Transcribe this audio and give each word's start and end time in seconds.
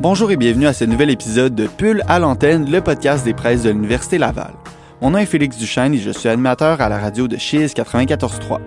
Bonjour 0.00 0.30
et 0.30 0.38
bienvenue 0.38 0.66
à 0.66 0.72
ce 0.72 0.86
nouvel 0.86 1.10
épisode 1.10 1.54
de 1.54 1.66
Pull 1.66 2.02
à 2.08 2.18
l'antenne, 2.18 2.70
le 2.70 2.80
podcast 2.80 3.22
des 3.22 3.34
presses 3.34 3.64
de 3.64 3.68
l'Université 3.68 4.16
Laval. 4.16 4.54
Mon 5.02 5.10
nom 5.10 5.18
est 5.18 5.26
Félix 5.26 5.58
Duchesne 5.58 5.92
et 5.92 5.98
je 5.98 6.10
suis 6.10 6.30
animateur 6.30 6.80
à 6.80 6.88
la 6.88 6.98
radio 6.98 7.28
de 7.28 7.36
Chiz 7.36 7.74
94.3. 7.74 8.60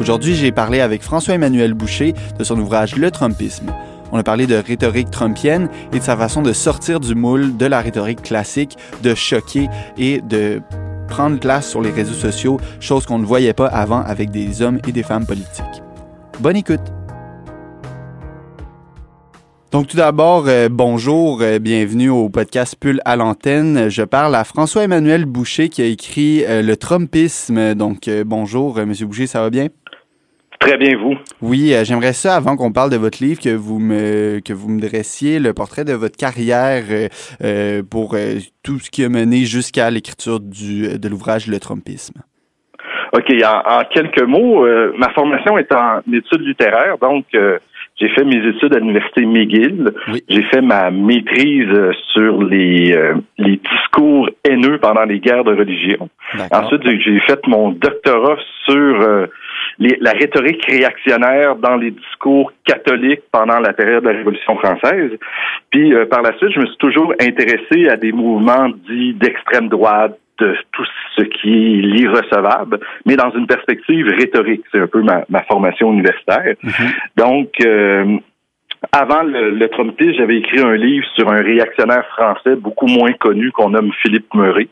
Aujourd'hui, 0.00 0.36
j'ai 0.36 0.52
parlé 0.52 0.78
avec 0.78 1.02
François-Emmanuel 1.02 1.74
Boucher 1.74 2.14
de 2.38 2.44
son 2.44 2.56
ouvrage 2.60 2.94
Le 2.94 3.10
Trumpisme. 3.10 3.72
On 4.12 4.18
a 4.18 4.22
parlé 4.22 4.46
de 4.46 4.54
rhétorique 4.54 5.10
trumpienne 5.10 5.68
et 5.92 5.98
de 5.98 6.04
sa 6.04 6.16
façon 6.16 6.40
de 6.40 6.52
sortir 6.52 7.00
du 7.00 7.16
moule 7.16 7.56
de 7.56 7.66
la 7.66 7.80
rhétorique 7.80 8.22
classique, 8.22 8.78
de 9.02 9.12
choquer 9.16 9.68
et 9.98 10.20
de 10.20 10.62
prendre 11.08 11.40
place 11.40 11.68
sur 11.68 11.82
les 11.82 11.90
réseaux 11.90 12.14
sociaux, 12.14 12.60
chose 12.78 13.06
qu'on 13.06 13.18
ne 13.18 13.26
voyait 13.26 13.54
pas 13.54 13.66
avant 13.66 14.02
avec 14.02 14.30
des 14.30 14.62
hommes 14.62 14.78
et 14.86 14.92
des 14.92 15.02
femmes 15.02 15.26
politiques. 15.26 15.82
Bonne 16.38 16.54
écoute! 16.54 16.95
Donc 19.76 19.88
tout 19.88 19.98
d'abord, 19.98 20.44
euh, 20.48 20.68
bonjour, 20.70 21.42
euh, 21.42 21.58
bienvenue 21.58 22.08
au 22.08 22.30
podcast 22.30 22.78
Pull 22.80 22.98
à 23.04 23.14
l'antenne. 23.14 23.90
Je 23.90 24.02
parle 24.04 24.34
à 24.34 24.42
François-Emmanuel 24.42 25.26
Boucher 25.26 25.68
qui 25.68 25.82
a 25.82 25.84
écrit 25.84 26.42
euh, 26.46 26.62
Le 26.62 26.78
Trumpisme. 26.78 27.74
Donc 27.74 28.08
bonjour, 28.24 28.78
Monsieur 28.86 29.04
Boucher, 29.04 29.26
ça 29.26 29.42
va 29.42 29.50
bien? 29.50 29.66
Très 30.60 30.78
bien, 30.78 30.96
vous. 30.96 31.16
Oui, 31.42 31.74
j'aimerais 31.84 32.14
ça, 32.14 32.36
avant 32.36 32.56
qu'on 32.56 32.72
parle 32.72 32.88
de 32.88 32.96
votre 32.96 33.22
livre, 33.22 33.38
que 33.38 33.54
vous 33.54 33.78
me 33.78 34.40
que 34.40 34.54
vous 34.54 34.70
me 34.70 34.80
dressiez 34.80 35.40
le 35.40 35.52
portrait 35.52 35.84
de 35.84 35.92
votre 35.92 36.16
carrière 36.16 36.84
pour 37.90 38.16
tout 38.62 38.78
ce 38.78 38.90
qui 38.90 39.04
a 39.04 39.10
mené 39.10 39.44
jusqu'à 39.44 39.90
l'écriture 39.90 40.40
du 40.40 40.98
de 40.98 41.08
l'ouvrage 41.10 41.48
Le 41.48 41.60
Trumpisme. 41.60 42.22
OK, 43.12 43.30
en, 43.44 43.80
en 43.80 43.84
quelques 43.92 44.22
mots, 44.22 44.66
ma 44.96 45.10
formation 45.10 45.58
est 45.58 45.70
en 45.70 46.00
études 46.10 46.46
littéraires, 46.46 46.96
donc 46.96 47.26
j'ai 47.98 48.08
fait 48.10 48.24
mes 48.24 48.46
études 48.46 48.74
à 48.74 48.78
l'université 48.78 49.24
McGill. 49.24 49.90
J'ai 50.28 50.42
fait 50.44 50.60
ma 50.60 50.90
maîtrise 50.90 51.92
sur 52.12 52.42
les, 52.42 52.94
euh, 52.94 53.14
les 53.38 53.56
discours 53.56 54.28
haineux 54.44 54.78
pendant 54.78 55.04
les 55.04 55.18
guerres 55.18 55.44
de 55.44 55.54
religion. 55.54 56.10
Ensuite, 56.52 56.82
j'ai 56.84 57.20
fait 57.20 57.40
mon 57.46 57.70
doctorat 57.70 58.36
sur 58.66 59.00
euh, 59.00 59.26
les, 59.78 59.96
la 60.00 60.12
rhétorique 60.12 60.64
réactionnaire 60.66 61.56
dans 61.56 61.76
les 61.76 61.90
discours 61.90 62.52
catholiques 62.66 63.22
pendant 63.32 63.60
la 63.60 63.72
période 63.72 64.02
de 64.02 64.08
la 64.10 64.16
Révolution 64.16 64.56
française. 64.58 65.12
Puis 65.70 65.94
euh, 65.94 66.04
par 66.04 66.20
la 66.20 66.36
suite, 66.36 66.52
je 66.54 66.60
me 66.60 66.66
suis 66.66 66.78
toujours 66.78 67.14
intéressé 67.18 67.88
à 67.88 67.96
des 67.96 68.12
mouvements 68.12 68.68
dits 68.88 69.14
d'extrême 69.14 69.68
droite, 69.68 70.18
de 70.38 70.56
tout 70.72 70.84
ce 71.16 71.22
qui 71.22 71.48
est 71.50 71.82
l'irrecevable, 71.82 72.80
mais 73.04 73.16
dans 73.16 73.30
une 73.30 73.46
perspective 73.46 74.06
rhétorique. 74.08 74.64
C'est 74.72 74.80
un 74.80 74.86
peu 74.86 75.02
ma, 75.02 75.24
ma 75.28 75.42
formation 75.44 75.92
universitaire. 75.92 76.54
Mhm. 76.62 76.72
Donc, 77.16 77.50
euh, 77.64 78.18
avant 78.92 79.22
le, 79.22 79.50
le 79.50 79.68
Trumpisme, 79.68 80.14
j'avais 80.18 80.38
écrit 80.38 80.60
un 80.60 80.76
livre 80.76 81.06
sur 81.14 81.30
un 81.30 81.42
réactionnaire 81.42 82.06
français 82.08 82.56
beaucoup 82.56 82.86
moins 82.86 83.12
connu 83.12 83.50
qu'on 83.52 83.70
nomme 83.70 83.92
Philippe 84.02 84.32
Murray. 84.34 84.68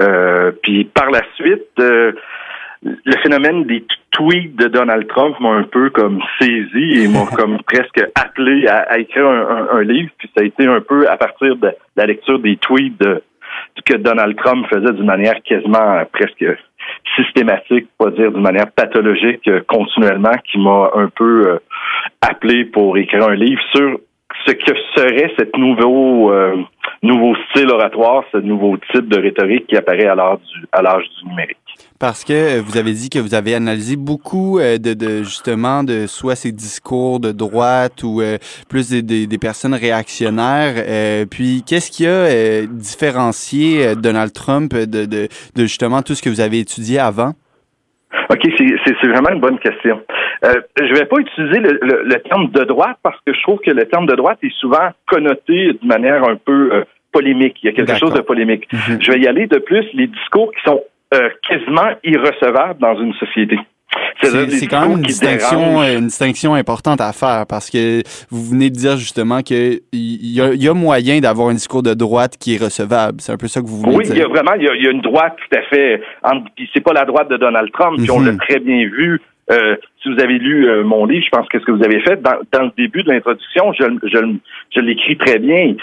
Euh, 0.00 0.52
puis 0.62 0.84
par 0.84 1.10
la 1.10 1.20
suite, 1.36 1.68
euh, 1.78 2.12
le 2.82 3.16
phénomène 3.22 3.64
des 3.64 3.84
tweets 4.10 4.56
de 4.56 4.68
Donald 4.68 5.06
Trump 5.08 5.38
m'a 5.40 5.50
un 5.50 5.62
peu 5.64 5.90
comme 5.90 6.20
saisi 6.40 7.04
et 7.04 7.08
m'a 7.08 7.26
comme 7.36 7.58
presque 7.62 8.02
appelé 8.14 8.66
à, 8.66 8.98
écrire 8.98 9.26
un, 9.26 9.68
un, 9.72 9.82
livre. 9.82 10.10
Puis 10.18 10.30
ça 10.36 10.42
a 10.42 10.46
été 10.46 10.66
un 10.66 10.80
peu 10.80 11.08
à 11.08 11.16
partir 11.16 11.56
de 11.56 11.70
la 11.96 12.06
lecture 12.06 12.38
des 12.38 12.56
tweets 12.56 13.00
de 13.00 13.22
que 13.84 13.96
Donald 13.96 14.36
Trump 14.36 14.66
faisait 14.68 14.92
d'une 14.92 15.06
manière 15.06 15.42
quasiment 15.42 15.94
euh, 15.94 16.04
presque 16.12 16.44
systématique, 17.16 17.88
pas 17.98 18.10
dire 18.10 18.32
d'une 18.32 18.42
manière 18.42 18.70
pathologique 18.70 19.46
euh, 19.48 19.62
continuellement, 19.66 20.34
qui 20.50 20.58
m'a 20.58 20.90
un 20.94 21.08
peu 21.08 21.48
euh, 21.48 21.58
appelé 22.20 22.64
pour 22.66 22.96
écrire 22.96 23.28
un 23.28 23.34
livre 23.34 23.62
sur 23.74 23.98
ce 24.46 24.52
que 24.52 24.74
serait 24.96 25.32
cette 25.38 25.56
nouveau 25.58 26.32
nouveau 27.02 27.34
style 27.50 27.70
oratoire, 27.70 28.24
ce 28.32 28.38
nouveau 28.38 28.78
type 28.90 29.06
de 29.08 29.20
rhétorique 29.20 29.66
qui 29.66 29.76
apparaît 29.76 30.06
à 30.06 30.14
l'âge 30.14 31.08
du 31.20 31.28
numérique. 31.28 31.58
Parce 32.02 32.24
que 32.24 32.32
euh, 32.32 32.60
vous 32.60 32.78
avez 32.78 32.94
dit 32.94 33.10
que 33.10 33.20
vous 33.20 33.32
avez 33.32 33.54
analysé 33.54 33.94
beaucoup 33.94 34.58
euh, 34.58 34.76
de, 34.76 34.92
de 34.92 35.22
justement 35.22 35.84
de 35.84 36.08
soit 36.08 36.34
ces 36.34 36.50
discours 36.50 37.20
de 37.20 37.30
droite 37.30 38.02
ou 38.02 38.20
euh, 38.20 38.38
plus 38.68 38.90
des, 38.90 39.28
des, 39.28 39.38
personnes 39.38 39.74
réactionnaires. 39.74 40.82
puis 41.30 41.62
qu'est-ce 41.64 41.92
qui 41.92 42.04
a 42.08 42.66
différencié 42.66 43.94
Donald 43.94 44.32
Trump 44.32 44.74
de, 44.74 45.06
de, 45.06 45.28
de, 45.54 45.62
justement 45.62 46.02
tout 46.02 46.14
ce 46.14 46.22
que 46.22 46.28
vous 46.28 46.40
avez 46.40 46.58
étudié 46.58 46.98
avant? 46.98 47.34
OK, 48.30 48.48
c'est 48.58 49.08
vraiment 49.08 49.30
une 49.30 49.40
bonne 49.40 49.60
question. 49.60 50.00
Euh, 50.44 50.54
je 50.80 50.92
vais 50.94 51.06
pas 51.06 51.18
utiliser 51.20 51.60
le, 51.60 52.02
le, 52.04 52.18
terme 52.22 52.50
de 52.50 52.64
droite 52.64 52.98
parce 53.04 53.18
que 53.24 53.32
je 53.32 53.40
trouve 53.42 53.60
que 53.60 53.70
le 53.70 53.86
terme 53.86 54.06
de 54.06 54.16
droite 54.16 54.38
est 54.42 54.54
souvent 54.58 54.90
connoté 55.06 55.74
de 55.80 55.86
manière 55.86 56.24
un 56.28 56.34
peu 56.34 56.84
polémique. 57.12 57.58
Il 57.62 57.66
y 57.66 57.68
a 57.68 57.72
quelque 57.72 57.96
chose 57.96 58.12
de 58.12 58.22
polémique. 58.22 58.66
Mhm. 58.72 58.98
Je 59.00 59.12
vais 59.12 59.20
y 59.20 59.28
aller 59.28 59.46
de 59.46 59.58
plus 59.58 59.86
les 59.94 60.08
discours 60.08 60.50
qui 60.52 60.62
sont 60.64 60.82
euh, 61.12 61.28
quasiment 61.48 61.90
irrecevable 62.04 62.80
dans 62.80 62.98
une 63.00 63.12
société. 63.14 63.58
C'est 64.22 64.66
quand 64.66 64.82
même 64.82 64.98
une 64.98 65.02
distinction, 65.02 65.82
une 65.82 66.06
distinction 66.06 66.54
importante 66.54 67.00
à 67.00 67.12
faire 67.12 67.44
parce 67.48 67.70
que 67.70 68.02
vous 68.30 68.44
venez 68.50 68.70
de 68.70 68.74
dire 68.74 68.96
justement 68.96 69.42
qu'il 69.42 69.80
y, 69.92 70.40
a, 70.40 70.54
y 70.54 70.68
a 70.68 70.74
moyen 70.74 71.20
d'avoir 71.20 71.48
un 71.48 71.54
discours 71.54 71.82
de 71.82 71.92
droite 71.92 72.36
qui 72.38 72.54
est 72.54 72.62
recevable. 72.62 73.20
C'est 73.20 73.32
un 73.32 73.36
peu 73.36 73.48
ça 73.48 73.60
que 73.60 73.66
vous 73.66 73.78
voulez 73.78 73.90
dire. 73.90 73.98
Oui, 73.98 74.06
il 74.10 74.18
y 74.18 74.22
a 74.22 74.28
vraiment 74.28 74.54
il 74.54 74.64
y 74.64 74.86
a, 74.86 74.90
une 74.90 75.00
droite 75.00 75.36
tout 75.36 75.58
à 75.58 75.62
fait. 75.62 76.00
c'est 76.72 76.82
pas 76.82 76.92
la 76.92 77.04
droite 77.04 77.28
de 77.28 77.36
Donald 77.36 77.70
Trump, 77.72 77.98
puis 77.98 78.10
on 78.10 78.20
l'a 78.20 78.32
mhm. 78.32 78.38
très 78.38 78.60
bien 78.60 78.86
vu 78.86 79.20
euh, 79.52 79.76
si 80.02 80.12
vous 80.12 80.20
avez 80.20 80.38
lu 80.38 80.68
euh, 80.68 80.82
mon 80.82 81.04
livre, 81.04 81.24
je 81.24 81.30
pense 81.30 81.48
que 81.48 81.60
ce 81.60 81.64
que 81.64 81.72
vous 81.72 81.84
avez 81.84 82.00
fait 82.00 82.20
dans, 82.22 82.38
dans 82.52 82.64
le 82.64 82.72
début 82.76 83.02
de 83.02 83.12
l'introduction, 83.12 83.72
je, 83.72 83.84
je, 84.04 84.18
je 84.74 84.80
l'écris 84.80 85.16
très 85.16 85.38
bien. 85.38 85.74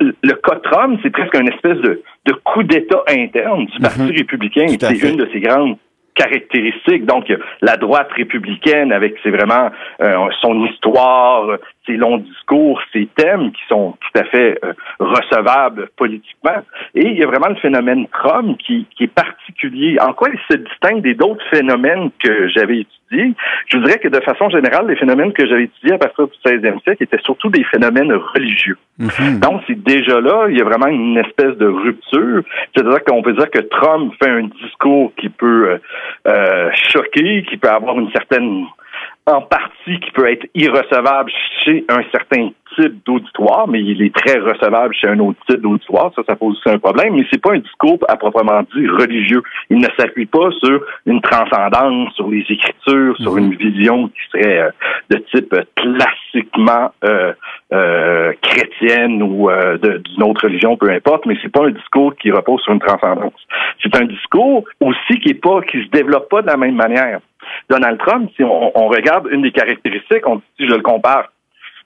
Le 0.00 0.32
cas 0.34 0.56
Trump, 0.62 1.00
c'est 1.02 1.10
presque 1.10 1.34
une 1.34 1.48
espèce 1.48 1.78
de, 1.78 2.02
de 2.26 2.32
coup 2.44 2.62
d'État 2.62 3.02
interne 3.08 3.66
du 3.66 3.78
Parti 3.80 4.00
mhm. 4.00 4.16
républicain. 4.16 4.66
C'est 4.68 5.02
une 5.02 5.16
de 5.16 5.28
ses 5.32 5.40
grandes 5.40 5.76
caractéristiques. 6.14 7.04
Donc, 7.04 7.32
la 7.60 7.76
droite 7.76 8.10
républicaine 8.16 8.90
avec 8.92 9.16
c'est 9.22 9.30
vraiment 9.30 9.70
euh, 10.00 10.16
son 10.40 10.64
histoire, 10.66 11.58
ses 11.86 11.96
longs 11.96 12.18
discours, 12.18 12.80
ses 12.92 13.08
thèmes 13.16 13.52
qui 13.52 13.62
sont 13.68 13.96
tout 14.00 14.20
à 14.20 14.24
fait 14.24 14.58
euh, 14.64 14.72
recevables 14.98 15.88
politiquement. 15.96 16.62
Et 16.94 17.06
il 17.06 17.18
y 17.18 17.22
a 17.22 17.26
vraiment 17.26 17.48
le 17.48 17.56
phénomène 17.56 18.06
Trump 18.08 18.58
qui, 18.58 18.86
qui 18.96 19.04
est 19.04 19.14
particulier. 19.14 19.98
En 20.00 20.12
quoi 20.12 20.28
il 20.32 20.38
se 20.50 20.58
distingue 20.58 21.02
des 21.02 21.14
d'autres 21.14 21.44
phénomènes 21.50 22.10
que 22.22 22.48
j'avais 22.48 22.80
étudiés? 22.80 23.34
Je 23.68 23.78
dirais 23.78 23.98
que 23.98 24.08
de 24.08 24.20
façon 24.20 24.50
générale, 24.50 24.88
les 24.88 24.96
phénomènes 24.96 25.32
que 25.32 25.46
j'avais 25.46 25.64
étudiés 25.64 25.94
à 25.94 25.98
partir 25.98 26.26
du 26.26 26.34
16e 26.44 26.82
siècle 26.82 27.02
étaient 27.02 27.22
surtout 27.22 27.48
des 27.48 27.64
phénomènes 27.64 28.12
religieux. 28.12 28.76
Mhm. 28.98 29.40
Donc, 29.40 29.62
c'est 29.66 29.82
déjà 29.82 30.20
là, 30.20 30.46
il 30.48 30.58
y 30.58 30.60
a 30.60 30.64
vraiment 30.64 30.88
une 30.88 31.18
espèce 31.18 31.56
de 31.56 31.66
rupture. 31.66 32.42
C'est-à-dire 32.74 33.04
qu'on 33.04 33.22
peut 33.22 33.34
dire 33.34 33.50
que 33.50 33.60
Trump 33.60 34.12
fait 34.22 34.30
un 34.30 34.48
discours 34.62 35.12
qui 35.16 35.28
peut 35.28 35.70
euh, 35.70 35.78
euh 36.28 36.70
choquer, 36.90 37.44
qui 37.48 37.56
peut 37.56 37.68
avoir 37.68 37.98
une 37.98 38.10
certaine 38.12 38.66
en 39.26 39.40
partie 39.42 39.98
qui 40.00 40.10
peut 40.12 40.30
être 40.30 40.46
irrecevable 40.54 41.32
chez 41.64 41.84
un 41.88 42.02
certain 42.12 42.50
type 42.76 43.04
d'auditoire, 43.04 43.66
mais 43.66 43.82
il 43.82 44.00
est 44.02 44.14
très 44.14 44.38
recevable 44.38 44.94
chez 44.94 45.08
un 45.08 45.18
autre 45.18 45.38
type 45.48 45.60
d'auditoire. 45.60 46.12
Ça, 46.14 46.22
ça 46.26 46.36
pose 46.36 46.56
aussi 46.56 46.74
un 46.74 46.78
problème, 46.78 47.14
mais 47.14 47.24
c'est 47.30 47.42
pas 47.42 47.52
un 47.52 47.58
discours 47.58 47.98
à 48.08 48.16
proprement 48.16 48.62
dit 48.74 48.86
religieux. 48.86 49.42
Il 49.70 49.78
ne 49.78 49.88
s'appuie 49.98 50.26
pas 50.26 50.50
sur 50.62 50.80
une 51.06 51.20
transcendance, 51.20 52.14
sur 52.14 52.28
les 52.28 52.44
écritures, 52.48 53.16
sur 53.18 53.36
une 53.36 53.54
vision 53.54 54.08
qui 54.08 54.20
serait 54.30 54.58
euh, 54.58 54.70
de 55.10 55.16
type 55.32 55.54
classiquement 55.74 56.92
euh, 57.04 57.32
euh, 57.72 58.32
chrétienne 58.42 59.22
ou 59.22 59.50
d'une 59.82 60.22
autre 60.22 60.44
religion, 60.44 60.76
peu 60.76 60.90
importe, 60.90 61.26
mais 61.26 61.36
c'est 61.42 61.52
pas 61.52 61.66
un 61.66 61.70
discours 61.70 62.14
qui 62.16 62.30
repose 62.30 62.60
sur 62.62 62.72
une 62.72 62.80
transcendance. 62.80 63.40
C'est 63.82 63.94
un 63.96 64.04
discours 64.04 64.64
aussi 64.80 65.18
qui 65.20 65.30
est 65.30 65.42
pas, 65.42 65.62
qui 65.62 65.82
se 65.82 65.90
développe 65.90 66.28
pas 66.28 66.42
de 66.42 66.46
la 66.46 66.56
même 66.56 66.76
manière. 66.76 67.20
Donald 67.70 67.98
Trump, 67.98 68.30
si 68.36 68.44
on, 68.44 68.88
regarde 68.88 69.28
une 69.30 69.42
des 69.42 69.52
caractéristiques, 69.52 70.26
on, 70.26 70.40
si 70.58 70.66
je 70.66 70.74
le 70.74 70.82
compare 70.82 71.30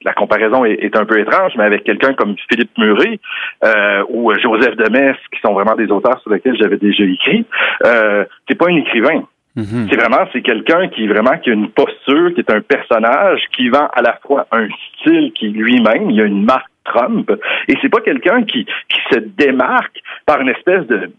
la 0.02 0.14
comparaison 0.14 0.64
est, 0.64 0.96
un 0.96 1.04
peu 1.04 1.18
étrange, 1.18 1.52
mais 1.56 1.64
avec 1.64 1.84
quelqu'un 1.84 2.14
comme 2.14 2.34
Philippe 2.48 2.70
Murray 2.78 3.20
euh, 3.64 4.02
ou 4.08 4.32
Joseph 4.32 4.74
Demers, 4.76 5.18
qui 5.30 5.40
sont 5.40 5.52
vraiment 5.52 5.74
des 5.74 5.90
auteurs 5.90 6.18
sur 6.22 6.32
lesquels 6.32 6.56
j'avais 6.56 6.78
déjà 6.78 7.04
écrit, 7.04 7.44
euh, 7.84 8.24
c'est 8.48 8.56
pas 8.56 8.70
un 8.70 8.76
écrivain. 8.76 9.24
Mm-hmm. 9.56 9.88
C'est 9.90 9.96
vraiment 9.96 10.26
c'est 10.32 10.42
quelqu'un 10.42 10.88
qui 10.88 11.06
vraiment 11.06 11.36
qui 11.38 11.50
a 11.50 11.52
une 11.52 11.70
posture, 11.70 12.32
qui 12.34 12.40
est 12.40 12.50
un 12.50 12.60
personnage, 12.60 13.40
qui 13.54 13.68
vend 13.68 13.88
à 13.92 14.00
la 14.00 14.18
fois 14.24 14.46
un 14.52 14.68
style 14.96 15.32
qui 15.34 15.48
lui-même, 15.48 16.08
il 16.10 16.16
y 16.16 16.22
a 16.22 16.24
une 16.24 16.44
marque 16.44 16.70
Trump, 16.84 17.30
et 17.68 17.74
c'est 17.82 17.90
pas 17.90 18.00
quelqu'un 18.00 18.42
qui 18.44 18.64
qui 18.64 19.00
se 19.12 19.18
démarque 19.18 20.00
par 20.24 20.40
une 20.40 20.48
espèce 20.48 20.86
de 20.86 21.10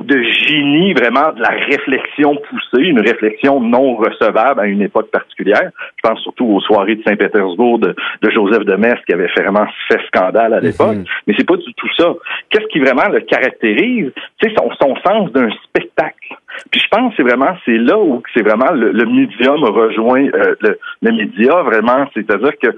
de 0.00 0.22
génie, 0.22 0.94
vraiment 0.94 1.32
de 1.32 1.40
la 1.40 1.50
réflexion 1.50 2.36
poussée, 2.48 2.84
une 2.84 3.00
réflexion 3.00 3.60
non 3.60 3.96
recevable 3.96 4.60
à 4.60 4.66
une 4.66 4.82
époque 4.82 5.10
particulière. 5.10 5.70
Je 5.96 6.08
pense 6.08 6.20
surtout 6.20 6.46
aux 6.46 6.60
soirées 6.60 6.96
de 6.96 7.02
Saint-Pétersbourg 7.02 7.78
de, 7.78 7.94
Joseph 8.30 8.64
de 8.64 8.74
Metz 8.76 8.98
qui 9.06 9.12
avait 9.12 9.30
vraiment 9.36 9.66
fait 9.88 10.00
scandale 10.06 10.54
à 10.54 10.60
mhm. 10.60 10.64
l'époque. 10.64 10.96
Mais 11.26 11.34
c'est 11.36 11.46
pas 11.46 11.56
du 11.56 11.74
tout 11.74 11.88
ça. 11.96 12.14
Qu'est-ce 12.50 12.66
qui 12.66 12.80
vraiment 12.80 13.08
le 13.08 13.20
caractérise? 13.20 14.12
C'est 14.40 14.52
son, 14.56 14.70
son 14.80 14.96
sens 15.06 15.32
d'un 15.32 15.50
spectacle. 15.64 16.36
Puis 16.70 16.80
je 16.80 16.88
pense 16.88 17.10
que 17.10 17.16
c'est 17.16 17.28
vraiment 17.28 17.56
c'est 17.64 17.78
là 17.78 17.98
où 17.98 18.22
c'est 18.34 18.42
vraiment 18.42 18.72
le, 18.72 19.04
médium 19.06 19.64
rejoint 19.64 20.26
euh, 20.34 20.54
le, 20.60 20.78
le 21.02 21.12
média 21.12 21.62
vraiment, 21.62 22.06
c'est-à-dire 22.14 22.52
que 22.62 22.68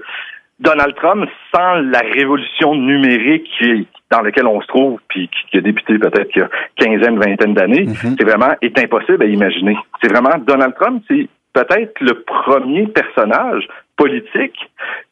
Donald 0.59 0.95
Trump, 0.95 1.29
sans 1.53 1.75
la 1.75 1.99
révolution 1.99 2.75
numérique 2.75 3.49
dans 4.11 4.21
laquelle 4.21 4.47
on 4.47 4.61
se 4.61 4.67
trouve, 4.67 4.99
puis 5.09 5.29
qui 5.51 5.57
a 5.57 5.61
débuté 5.61 5.97
peut-être 5.99 6.29
il 6.35 6.39
y 6.39 6.41
a 6.41 6.49
quinzaine, 6.77 7.19
vingtaine 7.19 7.53
d'années, 7.53 7.85
mm-hmm. 7.85 8.15
c'est 8.17 8.23
vraiment 8.23 8.55
est 8.61 8.79
impossible 8.79 9.23
à 9.23 9.25
imaginer. 9.25 9.77
C'est 10.01 10.11
vraiment 10.11 10.37
Donald 10.39 10.73
Trump, 10.75 11.03
c'est 11.07 11.27
peut-être 11.53 11.99
le 11.99 12.21
premier 12.23 12.87
personnage 12.87 13.67
politique 13.97 14.57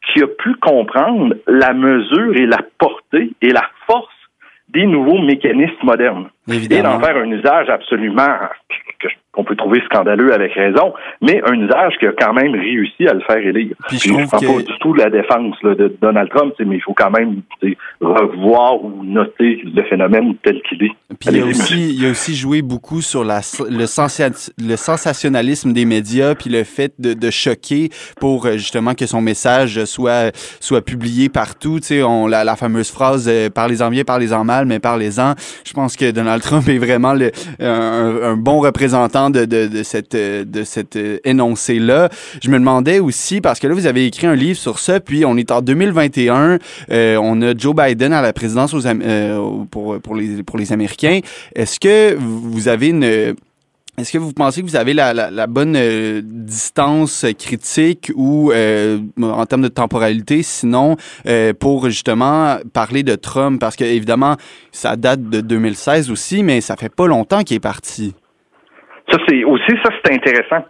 qui 0.06 0.22
a 0.22 0.26
pu 0.26 0.54
comprendre 0.56 1.34
la 1.46 1.72
mesure 1.72 2.36
et 2.36 2.46
la 2.46 2.60
portée 2.78 3.32
et 3.42 3.50
la 3.50 3.64
force 3.86 4.08
des 4.68 4.86
nouveaux 4.86 5.20
mécanismes 5.20 5.84
modernes. 5.84 6.28
Et 6.48 6.82
d'en 6.82 7.00
faire 7.00 7.16
un 7.16 7.30
usage 7.30 7.68
absolument 7.68 8.38
qu'on 9.34 9.44
peut 9.44 9.56
trouver 9.56 9.82
scandaleux 9.86 10.32
avec 10.32 10.52
raison, 10.54 10.94
mais 11.20 11.42
un 11.44 11.54
usage 11.54 11.94
qui 11.98 12.06
a 12.06 12.12
quand 12.12 12.32
même 12.32 12.52
réussi 12.52 13.06
à 13.08 13.14
le 13.14 13.20
faire 13.20 13.38
élire. 13.38 13.74
Puis 13.88 13.98
je, 13.98 14.12
ne 14.12 14.26
prends 14.26 14.38
pas 14.38 14.62
du 14.62 14.78
tout 14.80 14.94
la 14.94 15.10
défense 15.10 15.56
de 15.62 15.94
Donald 16.00 16.30
Trump, 16.30 16.54
mais 16.60 16.76
il 16.76 16.80
faut 16.80 16.94
quand 16.94 17.10
même 17.10 17.42
revoir 18.00 18.82
ou 18.84 19.02
noter 19.04 19.60
le 19.64 19.82
phénomène 19.84 20.34
tel 20.42 20.60
qu'il 20.62 20.84
est. 20.84 20.92
Puis 21.18 21.30
il 21.32 21.42
a, 21.42 21.46
aussi, 21.46 21.94
il 21.96 22.06
a 22.06 22.10
aussi 22.10 22.34
joué 22.34 22.62
beaucoup 22.62 23.00
sur 23.00 23.24
la, 23.24 23.40
le, 23.68 24.68
le 24.68 24.76
sensationnalisme 24.76 25.72
des 25.72 25.84
médias, 25.84 26.34
puis 26.34 26.50
le 26.50 26.64
fait 26.64 26.94
de, 26.98 27.14
de, 27.14 27.30
choquer 27.30 27.90
pour 28.20 28.46
euh, 28.46 28.52
justement 28.52 28.94
que 28.94 29.06
son 29.06 29.20
message 29.20 29.84
soit, 29.84 30.34
soit 30.60 30.82
publié 30.82 31.28
partout. 31.28 31.80
Tu 31.80 31.86
sais, 31.86 32.02
on, 32.02 32.26
la, 32.26 32.44
la 32.44 32.56
fameuse 32.56 32.90
phrase 32.90 33.28
euh, 33.28 33.50
parlez-en 33.50 33.90
bien, 33.90 34.04
parlez-en 34.04 34.44
mal, 34.44 34.66
mais 34.66 34.78
parlez-en. 34.78 35.34
Je 35.64 35.72
pense 35.72 35.96
que 35.96 36.10
Donald 36.10 36.42
Trump 36.42 36.68
est 36.68 36.78
vraiment 36.78 37.14
le, 37.14 37.32
un, 37.60 38.22
un 38.22 38.36
bon 38.36 38.60
représentant 38.60 39.23
de, 39.30 39.44
de, 39.44 39.82
cette, 39.82 40.14
de 40.16 40.64
cet 40.64 40.96
euh, 40.96 41.18
énoncé-là. 41.24 42.08
Je 42.42 42.50
me 42.50 42.58
demandais 42.58 42.98
aussi, 42.98 43.40
parce 43.40 43.60
que 43.60 43.66
là, 43.66 43.74
vous 43.74 43.86
avez 43.86 44.06
écrit 44.06 44.26
un 44.26 44.34
livre 44.34 44.58
sur 44.58 44.78
ça, 44.78 45.00
puis 45.00 45.24
on 45.24 45.36
est 45.36 45.50
en 45.50 45.60
2021, 45.60 46.58
euh, 46.90 47.16
on 47.20 47.42
a 47.42 47.56
Joe 47.56 47.74
Biden 47.74 48.12
à 48.12 48.22
la 48.22 48.32
présidence 48.32 48.74
aux, 48.74 48.86
euh, 48.86 49.64
pour, 49.70 50.00
pour, 50.00 50.14
les, 50.14 50.42
pour 50.42 50.58
les 50.58 50.72
Américains. 50.72 51.20
Est-ce 51.54 51.80
que 51.80 52.16
vous 52.18 52.68
avez 52.68 52.92
est-ce 53.96 54.12
que 54.12 54.18
vous 54.18 54.32
pensez 54.32 54.60
que 54.60 54.66
vous 54.66 54.74
avez 54.74 54.92
la, 54.92 55.14
la, 55.14 55.46
bonne 55.46 55.76
euh, 55.76 56.20
distance 56.24 57.24
critique 57.38 58.10
ou 58.16 58.50
euh, 58.50 58.98
en 59.22 59.46
termes 59.46 59.62
de 59.62 59.68
temporalité, 59.68 60.42
sinon 60.42 60.96
euh, 61.26 61.52
pour 61.52 61.88
justement 61.88 62.56
parler 62.72 63.04
de 63.04 63.14
Trump, 63.14 63.60
parce 63.60 63.76
que 63.76 63.84
évidemment 63.84 64.36
ça 64.72 64.96
date 64.96 65.22
de 65.30 65.40
2016 65.40 66.10
aussi, 66.10 66.42
mais 66.42 66.60
ça 66.60 66.74
fait 66.76 66.92
pas 66.92 67.06
longtemps 67.06 67.44
qu'il 67.44 67.56
est 67.56 67.60
parti. 67.60 68.14
Ça, 69.14 69.20
c'est 69.28 69.44
aussi, 69.44 69.70
ça, 69.84 69.90
c'est 70.04 70.12
intéressant. 70.12 70.64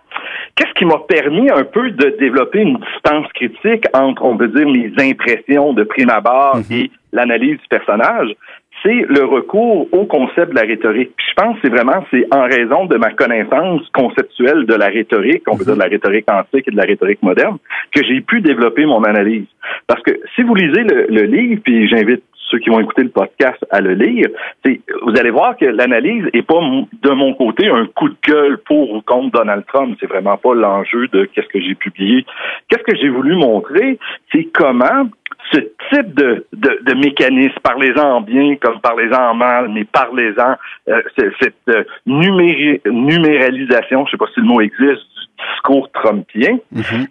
Qu'est-ce 0.54 0.74
qui 0.74 0.84
m'a 0.84 0.98
permis 1.08 1.50
un 1.50 1.64
peu 1.64 1.90
de 1.90 2.14
développer 2.20 2.60
une 2.60 2.76
distance 2.76 3.26
critique 3.32 3.86
entre, 3.94 4.22
on 4.22 4.36
peut 4.36 4.48
dire, 4.48 4.68
les 4.68 4.92
impressions 4.98 5.72
de 5.72 5.82
prime 5.82 6.10
abord 6.10 6.56
mhm. 6.56 6.64
et 6.70 6.90
l'analyse 7.12 7.58
du 7.58 7.68
personnage? 7.70 8.34
C'est 8.82 9.06
le 9.08 9.24
recours 9.24 9.88
au 9.92 10.04
concept 10.04 10.50
de 10.50 10.56
la 10.56 10.66
rhétorique. 10.66 11.12
Puis 11.16 11.26
je 11.30 11.42
pense 11.42 11.54
que 11.54 11.60
c'est 11.64 11.70
vraiment, 11.70 12.04
c'est 12.10 12.26
en 12.34 12.42
raison 12.42 12.84
de 12.84 12.98
ma 12.98 13.12
connaissance 13.12 13.80
conceptuelle 13.94 14.66
de 14.66 14.74
la 14.74 14.88
rhétorique, 14.88 15.44
on 15.46 15.56
peut 15.56 15.64
dire 15.64 15.76
de 15.76 15.80
la 15.80 15.86
rhétorique 15.86 16.30
antique 16.30 16.68
et 16.68 16.70
de 16.70 16.76
la 16.76 16.82
rhétorique 16.82 17.22
moderne, 17.22 17.56
que 17.94 18.04
j'ai 18.04 18.20
pu 18.20 18.42
développer 18.42 18.84
mon 18.84 19.02
analyse. 19.04 19.46
Parce 19.86 20.02
que 20.02 20.20
si 20.34 20.42
vous 20.42 20.54
lisez 20.54 20.82
le, 20.82 21.06
le 21.08 21.22
livre, 21.22 21.62
puis 21.64 21.88
j'invite 21.88 22.22
ceux 22.50 22.58
qui 22.58 22.70
vont 22.70 22.80
écouter 22.80 23.02
le 23.02 23.10
podcast 23.10 23.64
à 23.70 23.80
le 23.80 23.94
lire, 23.94 24.28
vous 24.64 25.18
allez 25.18 25.30
voir 25.30 25.56
que 25.56 25.64
l'analyse 25.64 26.24
est 26.32 26.42
pas 26.42 26.60
de 27.02 27.10
mon 27.10 27.34
côté 27.34 27.68
un 27.68 27.86
coup 27.86 28.08
de 28.08 28.16
gueule 28.26 28.58
pour 28.58 28.92
ou 28.92 29.02
contre 29.02 29.32
Donald 29.32 29.64
Trump. 29.66 29.96
C'est 30.00 30.06
vraiment 30.06 30.36
pas 30.36 30.54
l'enjeu 30.54 31.08
de 31.08 31.24
qu'est-ce 31.26 31.48
que 31.48 31.60
j'ai 31.60 31.74
publié. 31.74 32.24
Qu'est-ce 32.68 32.82
que 32.82 32.96
j'ai 32.96 33.08
voulu 33.08 33.36
montrer, 33.36 33.98
c'est 34.32 34.44
comment 34.52 35.08
ce 35.52 35.58
type 35.90 36.14
de, 36.14 36.46
de, 36.52 36.94
mécanisme, 36.94 37.54
parlez-en 37.62 38.16
en 38.16 38.20
bien 38.22 38.56
comme 38.56 38.80
parlez-en 38.80 39.30
en 39.30 39.34
mal, 39.34 39.68
mais 39.68 39.84
parlez-en, 39.84 40.54
euh, 40.88 41.02
cette 41.38 41.54
euh, 41.68 41.84
numéralisation, 42.06 44.06
je 44.06 44.12
sais 44.12 44.16
pas 44.16 44.26
si 44.32 44.40
le 44.40 44.46
mot 44.46 44.60
existe, 44.60 45.04
du 45.38 45.44
discours 45.52 45.90
trumpien, 45.92 46.58
mm-hmm 46.74 47.06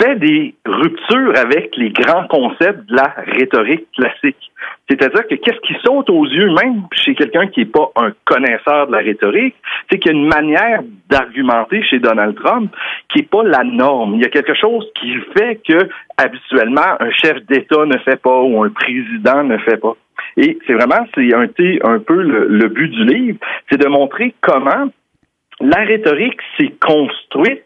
fait 0.00 0.16
des 0.16 0.54
ruptures 0.64 1.32
avec 1.36 1.76
les 1.76 1.90
grands 1.90 2.26
concepts 2.28 2.88
de 2.88 2.96
la 2.96 3.14
rhétorique 3.16 3.86
classique. 3.92 4.50
C'est-à-dire 4.88 5.26
que 5.26 5.34
qu'est-ce 5.34 5.60
qui 5.60 5.74
saute 5.84 6.08
aux 6.08 6.24
yeux, 6.24 6.48
même 6.62 6.84
chez 6.92 7.14
quelqu'un 7.14 7.46
qui 7.48 7.60
n'est 7.60 7.66
pas 7.66 7.90
un 7.96 8.12
connaisseur 8.24 8.86
de 8.86 8.92
la 8.92 8.98
rhétorique, 8.98 9.54
c'est 9.90 9.98
qu'il 9.98 10.12
y 10.12 10.14
a 10.14 10.18
une 10.18 10.28
manière 10.28 10.80
d'argumenter 11.10 11.82
chez 11.82 11.98
Donald 11.98 12.36
Trump 12.36 12.74
qui 13.10 13.18
n'est 13.18 13.26
pas 13.26 13.42
la 13.42 13.64
norme. 13.64 14.14
Il 14.14 14.22
y 14.22 14.26
a 14.26 14.30
quelque 14.30 14.54
chose 14.54 14.86
qui 14.98 15.14
fait 15.36 15.60
que 15.66 15.88
habituellement 16.16 16.96
un 17.00 17.10
chef 17.10 17.44
d'État 17.46 17.84
ne 17.84 17.98
fait 17.98 18.20
pas 18.20 18.40
ou 18.40 18.62
un 18.62 18.70
président 18.70 19.44
ne 19.44 19.58
fait 19.58 19.78
pas. 19.78 19.94
Et 20.36 20.58
c'est 20.66 20.74
vraiment, 20.74 21.06
c'est 21.14 21.34
un, 21.34 21.48
un 21.84 21.98
peu 21.98 22.22
le 22.22 22.68
but 22.68 22.88
du 22.88 23.04
livre, 23.04 23.38
c'est 23.70 23.80
de 23.80 23.88
montrer 23.88 24.34
comment 24.40 24.90
la 25.60 25.78
rhétorique 25.84 26.40
s'est 26.58 26.74
construite 26.80 27.64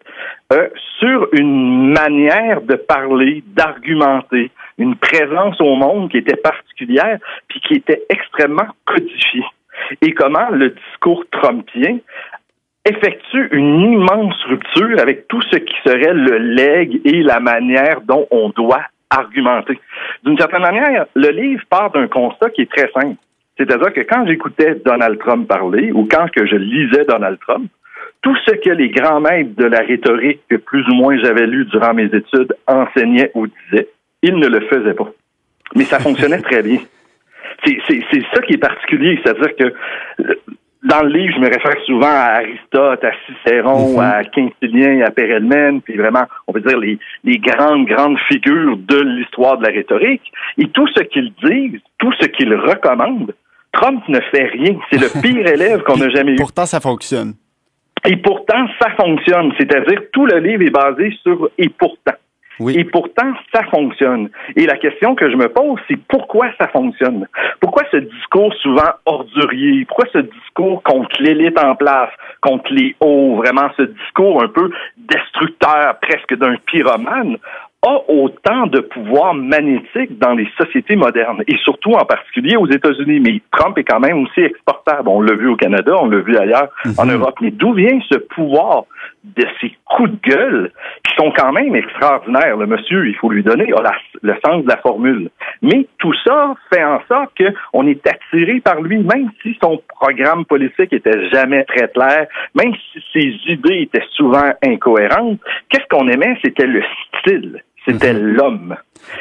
euh, 0.52 0.69
sur 0.99 1.29
une 1.32 1.93
manière 1.93 2.61
de 2.62 2.75
parler, 2.75 3.43
d'argumenter, 3.47 4.50
une 4.79 4.97
présence 4.97 5.61
au 5.61 5.76
monde 5.76 6.11
qui 6.11 6.19
était 6.19 6.37
particulière, 6.37 7.19
puis 7.49 7.61
qui 7.61 7.75
était 7.75 8.02
extrêmement 8.08 8.69
codifiée. 8.85 9.44
Et 10.02 10.12
comment 10.12 10.50
le 10.50 10.70
discours 10.70 11.25
trumpien 11.31 11.99
effectue 12.85 13.49
une 13.52 13.81
immense 13.93 14.43
rupture 14.49 14.99
avec 14.99 15.29
tout 15.29 15.43
ce 15.43 15.56
qui 15.56 15.75
serait 15.85 16.14
le 16.14 16.38
legs 16.38 17.00
et 17.05 17.23
la 17.23 17.41
manière 17.41 18.00
dont 18.02 18.26
on 18.31 18.49
doit 18.50 18.85
argumenter. 19.11 19.79
D'une 20.25 20.38
certaine 20.38 20.62
manière, 20.62 21.06
le 21.14 21.29
livre 21.29 21.62
part 21.69 21.91
d'un 21.91 22.08
constat 22.08 22.50
qui 22.50 22.62
est 22.62 22.70
très 22.70 22.91
simple. 22.93 23.17
C'est-à-dire 23.58 23.93
que 23.93 24.00
quand 24.00 24.26
j'écoutais 24.26 24.76
Donald 24.85 25.19
Trump 25.19 25.47
parler 25.47 25.93
ou 25.93 26.08
quand 26.11 26.31
que 26.31 26.47
je 26.47 26.56
lisais 26.56 27.05
Donald 27.05 27.38
Trump, 27.41 27.70
tout 28.22 28.37
ce 28.46 28.52
que 28.52 28.70
les 28.70 28.90
grands 28.90 29.20
maîtres 29.20 29.55
de 29.56 29.64
la 29.64 29.81
rhétorique 29.81 30.40
que 30.49 30.56
plus 30.56 30.87
ou 30.88 30.94
moins 30.94 31.19
j'avais 31.19 31.46
lu 31.46 31.64
durant 31.67 31.94
mes 31.94 32.05
études 32.05 32.55
enseignaient 32.67 33.31
ou 33.34 33.46
disaient, 33.46 33.88
ils 34.22 34.37
ne 34.37 34.46
le 34.46 34.61
faisaient 34.67 34.94
pas. 34.94 35.11
Mais 35.75 35.84
ça 35.84 35.99
fonctionnait 35.99 36.40
très 36.40 36.62
bien. 36.62 36.78
C'est 37.64 38.25
ça 38.34 38.43
qui 38.43 38.55
est 38.55 38.58
particulier, 38.58 39.20
c'est-à-dire 39.22 39.56
que 39.56 39.64
euh, 40.22 40.34
dans 40.82 41.02
le 41.02 41.11
livre, 41.11 41.34
je 41.37 41.40
me 41.40 41.46
réfère 41.46 41.76
souvent 41.84 42.06
à 42.06 42.40
Aristote, 42.40 43.05
à 43.05 43.11
Cicéron, 43.26 44.00
mm-hmm. 44.00 44.19
à 44.19 44.25
Quintilien, 44.25 45.02
à 45.05 45.11
Perelman, 45.11 45.81
puis 45.82 45.96
vraiment, 45.96 46.25
on 46.46 46.52
peut 46.52 46.62
dire 46.62 46.78
les, 46.78 46.99
les 47.25 47.38
grandes, 47.38 47.87
grandes 47.87 48.19
figures 48.28 48.78
de 48.78 49.00
l'histoire 49.00 49.58
de 49.58 49.66
la 49.66 49.73
rhétorique. 49.73 50.32
Et 50.56 50.68
tout 50.68 50.88
ce 50.88 51.02
qu'ils 51.02 51.33
disent, 51.45 51.80
tout 51.99 52.12
ce 52.18 52.26
qu'ils 52.26 52.54
recommandent, 52.54 53.35
Trump 53.73 54.02
ne 54.09 54.21
fait 54.33 54.47
rien. 54.47 54.78
C'est 54.90 55.00
le 55.00 55.21
pire 55.21 55.47
élève 55.47 55.83
qu'on 55.83 56.00
a 56.00 56.09
jamais 56.09 56.33
eu. 56.33 56.37
Pourtant, 56.37 56.66
ça 56.66 56.80
fonctionne. 56.80 57.35
Et 58.07 58.16
pourtant, 58.16 58.66
ça 58.80 58.90
fonctionne. 58.90 59.52
C'est-à-dire, 59.59 60.02
tout 60.12 60.26
le 60.26 60.38
livre 60.38 60.62
est 60.62 60.71
basé 60.71 61.16
sur 61.23 61.50
et 61.59 61.69
pourtant. 61.69 62.14
Oui. 62.61 62.75
Et 62.76 62.85
pourtant, 62.85 63.33
ça 63.54 63.62
fonctionne. 63.64 64.28
Et 64.54 64.66
la 64.66 64.76
question 64.76 65.14
que 65.14 65.30
je 65.30 65.37
me 65.37 65.49
pose, 65.49 65.80
c'est 65.88 65.99
pourquoi 66.09 66.49
ça 66.61 66.69
fonctionne? 66.69 67.26
Pourquoi 67.59 67.85
ce 67.90 67.97
discours 67.97 68.52
souvent 68.61 68.90
ordurier? 69.07 69.87
Pourquoi 69.87 70.04
ce 70.12 70.19
discours 70.19 70.83
contre 70.83 71.23
l'élite 71.23 71.59
en 71.59 71.75
place, 71.75 72.11
contre 72.42 72.71
les 72.71 72.95
hauts, 73.00 73.37
vraiment 73.37 73.71
ce 73.78 73.83
discours 73.83 74.42
un 74.42 74.49
peu 74.49 74.71
destructeur, 74.99 75.99
presque 76.02 76.37
d'un 76.37 76.57
pyromane, 76.66 77.38
a 77.82 77.99
autant 78.08 78.66
de 78.66 78.80
pouvoir 78.80 79.32
magnétique 79.32 80.18
dans 80.18 80.34
les 80.34 80.49
sociétés 80.58 80.96
modernes 80.96 81.42
et 81.49 81.56
surtout 81.64 81.92
en 81.92 82.04
particulier 82.04 82.56
aux 82.56 82.68
États-Unis. 82.68 83.20
Mais 83.20 83.40
Trump 83.52 83.78
est 83.78 83.84
quand 83.84 84.00
même 84.00 84.22
aussi 84.22 84.40
exportable. 84.40 85.08
On 85.08 85.22
l'a 85.22 85.34
vu 85.34 85.49
au 85.49 85.56
Canada, 85.56 85.94
on 85.99 86.08
l'a 86.08 86.20
vu 86.20 86.37
ailleurs 86.37 86.68
en 86.99 87.06
mhm. 87.06 87.12
Europe. 87.12 87.37
Mais 87.40 87.50
d'où 87.50 87.72
vient 87.72 87.99
ce 88.10 88.18
pouvoir 88.18 88.84
de 89.25 89.46
ces 89.60 89.72
coups 89.87 90.10
de 90.10 90.30
gueule 90.30 90.72
qui 91.04 91.14
sont 91.16 91.32
quand 91.34 91.52
même 91.52 91.75
extraordinaires? 91.75 92.58
Le 92.58 92.66
monsieur, 92.66 93.08
il 93.08 93.16
faut 93.16 93.30
lui 93.30 93.42
donner 93.42 93.72
le 94.22 94.34
sens 94.44 94.62
de 94.62 94.68
la 94.68 94.76
formule. 94.78 95.30
Mais 95.62 95.87
tout 95.99 96.14
ça 96.26 96.54
fait 96.70 96.84
en 96.84 97.00
sorte 97.08 97.32
qu'on 97.38 97.87
est 97.87 98.06
attiré 98.06 98.60
par 98.60 98.82
lui, 98.82 98.99
même 98.99 99.30
si 99.42 99.56
son 99.62 99.80
programme 99.88 100.44
politique 100.44 100.92
était 100.92 101.28
jamais 101.30 101.64
très 101.64 101.88
clair, 101.88 102.26
même 102.54 102.75
si 102.92 103.02
ses 103.12 103.52
idées 103.52 103.82
étaient 103.82 104.06
souvent 104.12 104.50
incohérentes. 104.62 105.40
Qu'est-ce 105.70 105.87
qu'on 105.88 106.08
aimait? 106.08 106.37
C'était 106.42 106.66
le 106.66 106.82
style 107.18 107.62
c'était 107.84 108.12
mhm. 108.12 108.34
l'homme. 108.34 108.76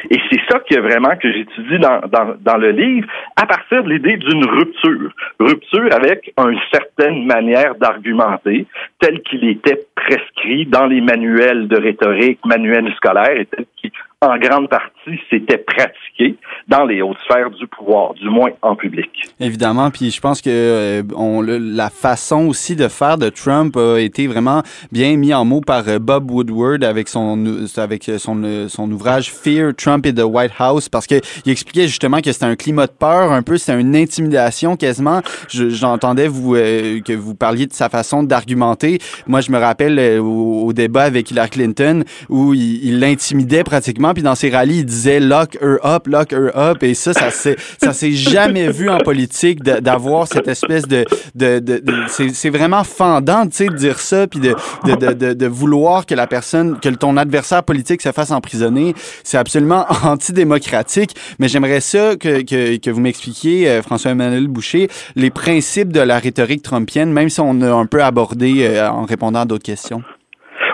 Et 0.09 0.17
c'est 0.29 0.41
ça 0.49 0.59
que 0.59 0.79
vraiment 0.79 1.15
que 1.15 1.31
j'étudie 1.31 1.79
dans, 1.79 2.01
dans, 2.07 2.35
dans, 2.39 2.57
le 2.57 2.71
livre, 2.71 3.07
à 3.35 3.45
partir 3.45 3.83
de 3.83 3.89
l'idée 3.89 4.17
d'une 4.17 4.45
rupture. 4.45 5.11
Rupture 5.39 5.89
avec 5.93 6.33
une 6.37 6.59
certaine 6.71 7.25
manière 7.25 7.75
d'argumenter, 7.75 8.65
tel 8.99 9.21
qu'il 9.21 9.47
était 9.47 9.79
prescrit 9.95 10.65
dans 10.65 10.87
les 10.87 11.01
manuels 11.01 11.67
de 11.67 11.77
rhétorique, 11.77 12.39
manuels 12.45 12.93
scolaires, 12.95 13.39
et 13.39 13.45
tel 13.45 13.65
qu'il, 13.77 13.91
en 14.21 14.37
grande 14.37 14.67
partie, 14.67 15.17
s'était 15.29 15.59
pratiqué 15.59 16.35
dans 16.67 16.83
les 16.83 17.01
hautes 17.01 17.17
sphères 17.23 17.49
du 17.51 17.65
pouvoir, 17.67 18.13
du 18.15 18.27
moins 18.29 18.49
en 18.61 18.75
public. 18.75 19.09
Évidemment, 19.39 19.89
puis 19.91 20.11
je 20.11 20.19
pense 20.19 20.41
que 20.41 20.49
euh, 20.49 21.03
on, 21.15 21.41
la 21.41 21.89
façon 21.89 22.47
aussi 22.47 22.75
de 22.75 22.89
faire 22.89 23.17
de 23.17 23.29
Trump 23.29 23.77
a 23.77 23.97
été 23.97 24.27
vraiment 24.27 24.61
bien 24.91 25.15
mis 25.15 25.33
en 25.33 25.45
mots 25.45 25.61
par 25.61 25.87
euh, 25.87 25.99
Bob 25.99 26.29
Woodward 26.29 26.83
avec 26.83 27.07
son 27.07 27.65
avec 27.77 28.11
son, 28.17 28.67
son 28.67 28.91
ouvrage 28.91 29.31
Fear 29.31 29.73
Trump 29.73 30.05
et 30.05 30.13
the 30.13 30.23
White 30.25 30.51
House 30.59 30.89
parce 30.89 31.07
que 31.07 31.15
il 31.45 31.51
expliquait 31.53 31.87
justement 31.87 32.19
que 32.19 32.33
c'était 32.33 32.45
un 32.45 32.57
climat 32.57 32.87
de 32.87 32.91
peur, 32.91 33.31
un 33.31 33.41
peu 33.41 33.57
c'était 33.57 33.79
une 33.79 33.95
intimidation 33.95 34.75
quasiment. 34.75 35.21
J'entendais 35.47 36.27
vous 36.27 36.55
euh, 36.55 36.99
que 36.99 37.13
vous 37.13 37.35
parliez 37.35 37.67
de 37.67 37.73
sa 37.73 37.87
façon 37.87 38.23
d'argumenter. 38.23 38.99
Moi, 39.27 39.39
je 39.39 39.51
me 39.51 39.57
rappelle 39.57 40.19
au, 40.19 40.73
débat 40.73 41.03
avec 41.03 41.31
Hillary 41.31 41.49
Clinton 41.49 42.03
où 42.27 42.53
il 42.53 42.99
l'intimidait 42.99 43.63
pratiquement, 43.63 44.08
puis 44.13 44.23
dans 44.23 44.35
ses 44.35 44.49
rallyes, 44.49 44.79
il 44.79 44.85
disait 44.85 45.19
lock 45.19 45.57
her 45.61 45.77
up, 45.83 46.07
lock 46.07 46.33
her 46.33 46.55
up, 46.55 46.83
et 46.83 46.93
ça, 46.93 47.13
ça 47.13 47.31
s'est 47.31 47.55
ça 47.81 47.93
s'est 47.93 48.11
jamais 48.11 48.71
vu 48.71 48.89
en 48.89 48.99
politique 48.99 49.63
d'avoir 49.63 50.27
cette 50.27 50.47
espèce 50.47 50.87
de 50.87 51.05
de, 51.35 51.59
de, 51.59 51.81
c'est 52.07 52.49
vraiment 52.49 52.83
fendant, 52.83 53.45
tu 53.47 53.57
sais, 53.57 53.67
de 53.67 53.75
dire 53.75 53.99
ça, 53.99 54.27
puis 54.27 54.39
de, 54.39 54.55
de, 54.85 55.13
de, 55.13 55.33
de, 55.33 55.45
vouloir 55.47 56.05
que 56.05 56.15
la 56.15 56.27
personne, 56.27 56.79
que 56.79 56.89
ton 56.89 57.17
adversaire 57.17 57.63
politique 57.63 58.01
se 58.01 58.11
fasse 58.11 58.31
emprisonner, 58.31 58.93
c'est 59.23 59.37
absolument 59.37 59.85
antidémocratique. 60.03 61.15
Mais 61.39 61.47
j'aimerais 61.47 61.81
ça 61.81 62.15
que, 62.15 62.41
que, 62.41 62.77
que 62.77 62.89
vous 62.89 63.01
m'expliquiez, 63.01 63.69
euh, 63.69 63.81
François-Emmanuel 63.81 64.47
Boucher, 64.47 64.89
les 65.15 65.29
principes 65.29 65.91
de 65.91 66.01
la 66.01 66.19
rhétorique 66.19 66.61
trumpienne, 66.61 67.11
même 67.11 67.29
si 67.29 67.39
on 67.39 67.61
a 67.61 67.71
un 67.71 67.85
peu 67.85 68.03
abordé 68.03 68.65
euh, 68.67 68.89
en 68.89 69.05
répondant 69.05 69.41
à 69.41 69.45
d'autres 69.45 69.63
questions. 69.63 70.03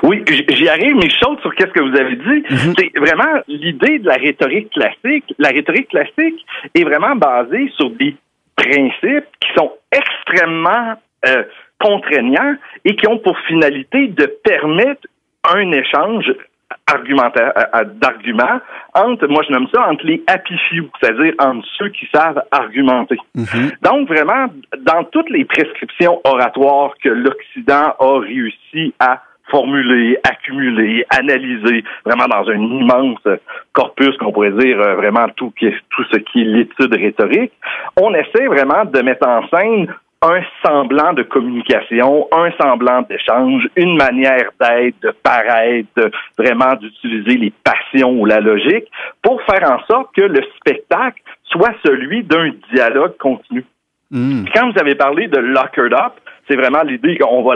Oui, 0.05 0.23
j'y 0.27 0.69
arrive, 0.69 0.95
mais 0.95 1.09
chose 1.09 1.39
sur 1.41 1.53
qu'est-ce 1.55 1.71
que 1.71 1.81
vous 1.81 1.97
avez 1.97 2.15
dit. 2.15 2.43
Mhm. 2.49 2.73
C'est 2.77 2.99
vraiment 2.99 3.41
l'idée 3.47 3.99
de 3.99 4.07
la 4.07 4.15
rhétorique 4.15 4.69
classique. 4.71 5.33
La 5.39 5.49
rhétorique 5.49 5.89
classique 5.89 6.45
est 6.73 6.83
vraiment 6.83 7.15
basée 7.15 7.71
sur 7.75 7.89
des 7.91 8.15
principes 8.55 9.25
qui 9.39 9.49
sont 9.57 9.71
extrêmement 9.91 10.95
euh, 11.27 11.43
contraignants 11.79 12.55
et 12.85 12.95
qui 12.95 13.07
ont 13.07 13.17
pour 13.17 13.37
finalité 13.47 14.07
de 14.07 14.25
permettre 14.43 15.07
un 15.53 15.71
échange 15.71 16.29
euh, 16.29 16.93
euh, 16.93 17.83
d'arguments 17.95 18.59
entre, 18.93 19.27
moi 19.27 19.43
je 19.47 19.53
nomme 19.53 19.67
ça, 19.73 19.87
entre 19.87 20.05
les 20.05 20.23
happy 20.27 20.55
few, 20.69 20.87
c'est-à-dire 21.01 21.33
entre 21.39 21.67
ceux 21.77 21.89
qui 21.89 22.07
savent 22.13 22.41
argumenter. 22.51 23.17
Mhm. 23.35 23.71
Donc 23.81 24.07
vraiment, 24.07 24.47
dans 24.79 25.03
toutes 25.05 25.29
les 25.29 25.45
prescriptions 25.45 26.21
oratoires 26.23 26.93
que 27.03 27.09
l'Occident 27.09 27.95
a 27.99 28.19
réussi 28.19 28.93
à 28.99 29.21
formuler, 29.49 30.17
accumuler, 30.23 31.05
analyser, 31.09 31.83
vraiment 32.05 32.27
dans 32.27 32.49
un 32.49 32.59
immense 32.59 33.27
corpus 33.73 34.17
qu'on 34.17 34.31
pourrait 34.31 34.51
dire 34.51 34.79
euh, 34.79 34.95
vraiment 34.95 35.27
tout, 35.35 35.53
tout 35.59 36.03
ce 36.11 36.17
qui 36.17 36.41
est 36.41 36.45
l'étude 36.45 36.93
rhétorique, 36.93 37.53
on 38.01 38.13
essaie 38.13 38.47
vraiment 38.47 38.85
de 38.85 39.01
mettre 39.01 39.27
en 39.27 39.47
scène 39.47 39.87
un 40.21 40.41
semblant 40.65 41.13
de 41.13 41.23
communication, 41.23 42.27
un 42.31 42.51
semblant 42.59 43.03
d'échange, 43.03 43.67
une 43.75 43.95
manière 43.95 44.49
d'être, 44.59 44.99
de 45.01 45.11
paraître, 45.23 46.11
vraiment 46.37 46.73
d'utiliser 46.75 47.37
les 47.37 47.53
passions 47.63 48.11
ou 48.11 48.25
la 48.25 48.39
logique 48.39 48.89
pour 49.21 49.41
faire 49.43 49.69
en 49.69 49.79
sorte 49.85 50.15
que 50.15 50.23
le 50.23 50.41
spectacle 50.57 51.21
soit 51.43 51.75
celui 51.85 52.23
d'un 52.23 52.51
dialogue 52.73 53.17
continu. 53.17 53.65
Hmm. 54.11 54.45
Quand 54.53 54.71
vous 54.71 54.79
avez 54.79 54.95
parlé 54.95 55.27
de 55.27 55.37
Lockered 55.37 55.93
Up, 55.93 56.13
c'est 56.47 56.55
vraiment 56.55 56.83
l'idée 56.83 57.17
qu'on 57.17 57.43
va 57.43 57.55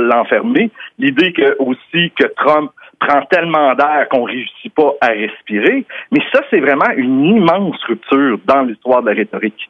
l'enfermer, 0.00 0.70
l'idée 0.98 1.32
que 1.32 1.56
aussi 1.58 2.12
que 2.18 2.26
Trump 2.36 2.70
prend 3.00 3.22
tellement 3.26 3.74
d'air 3.74 4.06
qu'on 4.10 4.24
réussit 4.24 4.72
pas 4.74 4.92
à 5.00 5.08
respirer. 5.08 5.84
Mais 6.12 6.20
ça, 6.32 6.40
c'est 6.50 6.60
vraiment 6.60 6.90
une 6.96 7.24
immense 7.24 7.82
rupture 7.84 8.38
dans 8.44 8.62
l'histoire 8.62 9.02
de 9.02 9.08
la 9.08 9.16
rhétorique. 9.16 9.68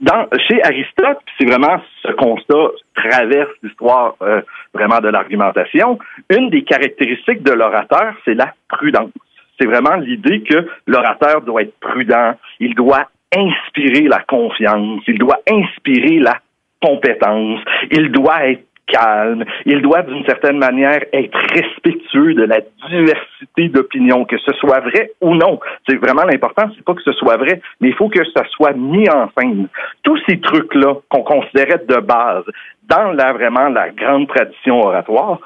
Dans, 0.00 0.26
chez 0.48 0.62
Aristote, 0.64 1.18
c'est 1.38 1.46
vraiment 1.46 1.80
ce 2.02 2.12
constat 2.12 2.70
traverse 2.94 3.50
l'histoire 3.62 4.16
euh, 4.22 4.40
vraiment 4.72 5.00
de 5.00 5.08
l'argumentation. 5.08 5.98
Une 6.30 6.50
des 6.50 6.64
caractéristiques 6.64 7.42
de 7.42 7.52
l'orateur, 7.52 8.14
c'est 8.24 8.34
la 8.34 8.52
prudence. 8.68 9.10
C'est 9.60 9.66
vraiment 9.66 9.94
l'idée 9.96 10.42
que 10.42 10.66
l'orateur 10.86 11.42
doit 11.42 11.62
être 11.62 11.78
prudent, 11.78 12.34
il 12.58 12.74
doit 12.74 13.08
inspirer 13.36 14.08
la 14.08 14.20
confiance, 14.20 15.02
il 15.06 15.18
doit 15.18 15.38
inspirer 15.48 16.18
la 16.18 16.34
il 17.90 18.10
doit 18.12 18.48
être 18.48 18.64
calme, 18.86 19.44
il 19.64 19.80
doit 19.82 20.02
d'une 20.02 20.24
certaine 20.24 20.58
manière 20.58 21.00
être 21.12 21.38
respectueux 21.52 22.34
de 22.34 22.44
la 22.44 22.58
diversité 22.88 23.68
d'opinions, 23.68 24.24
que 24.24 24.38
ce 24.38 24.52
soit 24.54 24.80
vrai 24.80 25.12
ou 25.20 25.34
non. 25.34 25.58
C'est 25.88 25.96
vraiment 25.96 26.24
l'important, 26.24 26.64
c'est 26.74 26.84
pas 26.84 26.94
que 26.94 27.02
ce 27.02 27.12
soit 27.12 27.36
vrai, 27.36 27.60
mais 27.80 27.88
il 27.88 27.94
faut 27.94 28.08
que 28.08 28.24
ça 28.36 28.44
soit 28.50 28.72
mis 28.72 29.08
en 29.08 29.30
scène. 29.38 29.68
Tous 30.02 30.18
ces 30.28 30.40
trucs-là 30.40 30.96
qu'on 31.08 31.22
considérait 31.22 31.82
de 31.88 31.96
base 31.96 32.44
dans 32.88 33.12
la 33.12 33.32
vraiment 33.32 33.68
la 33.68 33.90
grande 33.90 34.28
tradition 34.28 34.80
oratoire, 34.80 35.38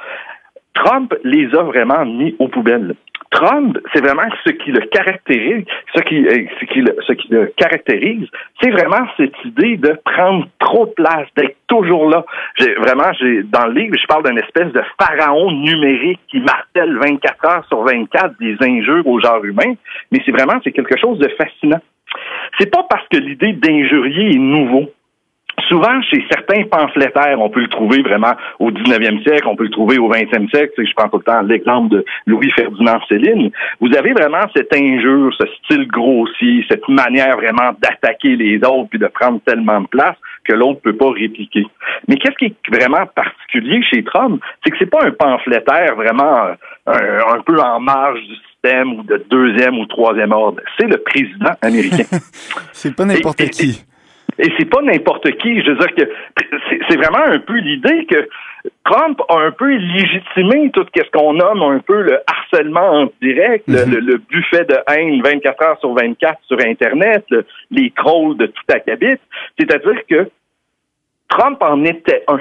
Trump 0.75 1.15
les 1.25 1.55
a 1.55 1.63
vraiment 1.63 2.05
mis 2.05 2.37
aux 2.39 2.49
poubelles. 2.49 2.95
Trump, 3.31 3.77
c'est 3.93 4.01
vraiment 4.01 4.29
ce 4.45 4.51
qui 4.53 4.73
le 4.73 4.81
caractérise, 4.87 5.65
ce 5.95 6.01
qui, 6.03 6.27
euh, 6.27 6.47
ce 6.59 7.13
qui 7.13 7.29
le 7.29 7.53
caractérise, 7.57 8.27
c'est 8.61 8.71
vraiment 8.71 9.07
cette 9.17 9.35
idée 9.45 9.77
de 9.77 9.99
prendre 10.05 10.47
trop 10.59 10.87
de 10.87 10.93
place, 10.93 11.27
d'être 11.37 11.57
toujours 11.67 12.09
là. 12.09 12.25
J'ai 12.57 12.75
vraiment, 12.75 13.13
j'ai 13.21 13.43
dans 13.43 13.67
le 13.67 13.75
livre, 13.75 13.97
je 14.01 14.07
parle 14.07 14.25
d'une 14.25 14.39
espèce 14.39 14.73
de 14.73 14.83
pharaon 14.99 15.51
numérique 15.53 16.21
qui 16.29 16.41
martèle 16.41 16.97
24 16.97 17.45
heures 17.45 17.65
sur 17.69 17.83
24 17.83 18.39
des 18.41 18.57
injures 18.63 19.07
au 19.07 19.21
genre 19.21 19.45
humain, 19.45 19.75
mais 20.11 20.21
c'est 20.25 20.33
vraiment 20.33 20.59
c'est 20.65 20.73
quelque 20.73 20.99
chose 20.99 21.19
de 21.19 21.29
fascinant. 21.37 21.81
C'est 22.59 22.71
pas 22.71 22.87
parce 22.89 23.07
que 23.09 23.19
l'idée 23.19 23.53
d'injurier 23.53 24.31
est 24.31 24.39
nouveau 24.39 24.91
souvent 25.69 26.01
chez 26.03 26.25
certains 26.31 26.65
pamphlétaires, 26.65 27.41
on 27.41 27.51
peut 27.51 27.61
le 27.61 27.69
trouver 27.69 28.03
vraiment 28.03 28.33
au 28.59 28.71
19e 28.71 29.23
siècle, 29.23 29.47
on 29.47 29.57
peut 29.57 29.65
le 29.65 29.71
trouver 29.71 29.99
au 29.99 30.11
20e 30.11 30.49
siècle. 30.51 30.73
Je 30.79 30.93
prends 30.95 31.09
tout 31.09 31.19
le 31.19 31.25
temps 31.25 31.43
l'exemple 31.43 31.97
de 31.97 32.05
Louis-Ferdinand 32.27 33.01
Céline. 33.09 33.51
Vous 33.81 33.95
avez 33.97 34.13
vraiment 34.13 34.47
cette 34.55 34.75
injure, 34.75 35.33
ce 35.39 35.47
style 35.65 35.87
grossier, 35.89 36.65
cette 36.71 36.89
manière 36.89 37.37
vraiment 37.37 37.73
d'attaquer 37.81 38.37
les 38.37 38.59
autres 38.59 38.89
puis 38.91 38.99
de 38.99 39.07
prendre 39.07 39.41
tellement 39.45 39.81
de 39.81 39.89
place 39.89 40.17
que 40.45 40.53
l'autre 40.55 40.81
peut 40.81 40.97
pas 40.97 41.11
répliquer. 41.11 41.67
Mais 42.07 42.17
qu'est-ce 42.17 42.37
qui 42.37 42.47
est 42.47 42.75
vraiment 42.75 43.07
particulier 43.07 43.83
chez 43.83 44.03
Trump, 44.03 44.43
c'est 44.65 44.71
que 44.71 44.77
c'est 44.79 44.91
pas 44.91 45.05
un 45.05 45.11
pamphlétaire 45.11 45.95
vraiment 45.95 46.49
euh, 46.89 47.21
un, 47.29 47.41
peu 47.43 47.61
en 47.61 47.81
marge 47.81 48.21
du 48.21 48.35
système 48.35 48.99
ou 48.99 49.03
de 49.03 49.23
deuxième 49.31 49.79
ou 49.79 49.87
troisième 49.87 50.33
ordre. 50.33 50.61
C'est 50.79 50.87
le 50.87 50.97
président 50.99 51.53
américain. 51.61 52.05
c'est 52.73 52.95
pas 52.97 53.05
n'importe 53.05 53.51
qui. 53.51 53.71
Et 53.71 53.89
c'est 54.39 54.71
pas 54.71 54.83
n'importe 54.83 55.31
qui. 55.39 55.63
Je 55.63 55.71
veux 55.71 55.79
dire 55.79 55.95
que 55.95 56.13
c'est 56.89 56.97
vraiment 56.97 57.25
un 57.27 57.39
peu 57.41 57.55
l'idée 57.55 58.07
que 58.07 58.29
Trump 58.85 59.21
a 59.29 59.39
un 59.39 59.51
peu 59.51 59.69
légitimé 59.69 60.71
tout 60.73 60.87
ce 60.95 61.11
qu'on 61.11 61.35
nomme 61.35 61.63
un 61.63 61.79
peu 61.81 62.03
le 62.03 62.21
harcèlement 62.27 63.03
en 63.03 63.11
direct, 63.21 63.65
le, 63.69 63.85
mhm. 63.85 64.21
buffet 64.31 64.65
de 64.65 64.77
haine 64.89 65.23
24 65.23 65.63
heures 65.63 65.81
sur 65.81 65.95
24 65.95 66.39
sur 66.47 66.59
Internet, 66.65 67.25
les 67.71 67.91
trolls 67.97 68.37
de 68.37 68.47
tout 68.47 68.63
acabit. 68.69 69.19
C'est-à-dire 69.59 70.01
que 70.09 70.31
Trump 71.29 71.59
en 71.63 71.85
était 71.85 72.25
un. 72.29 72.41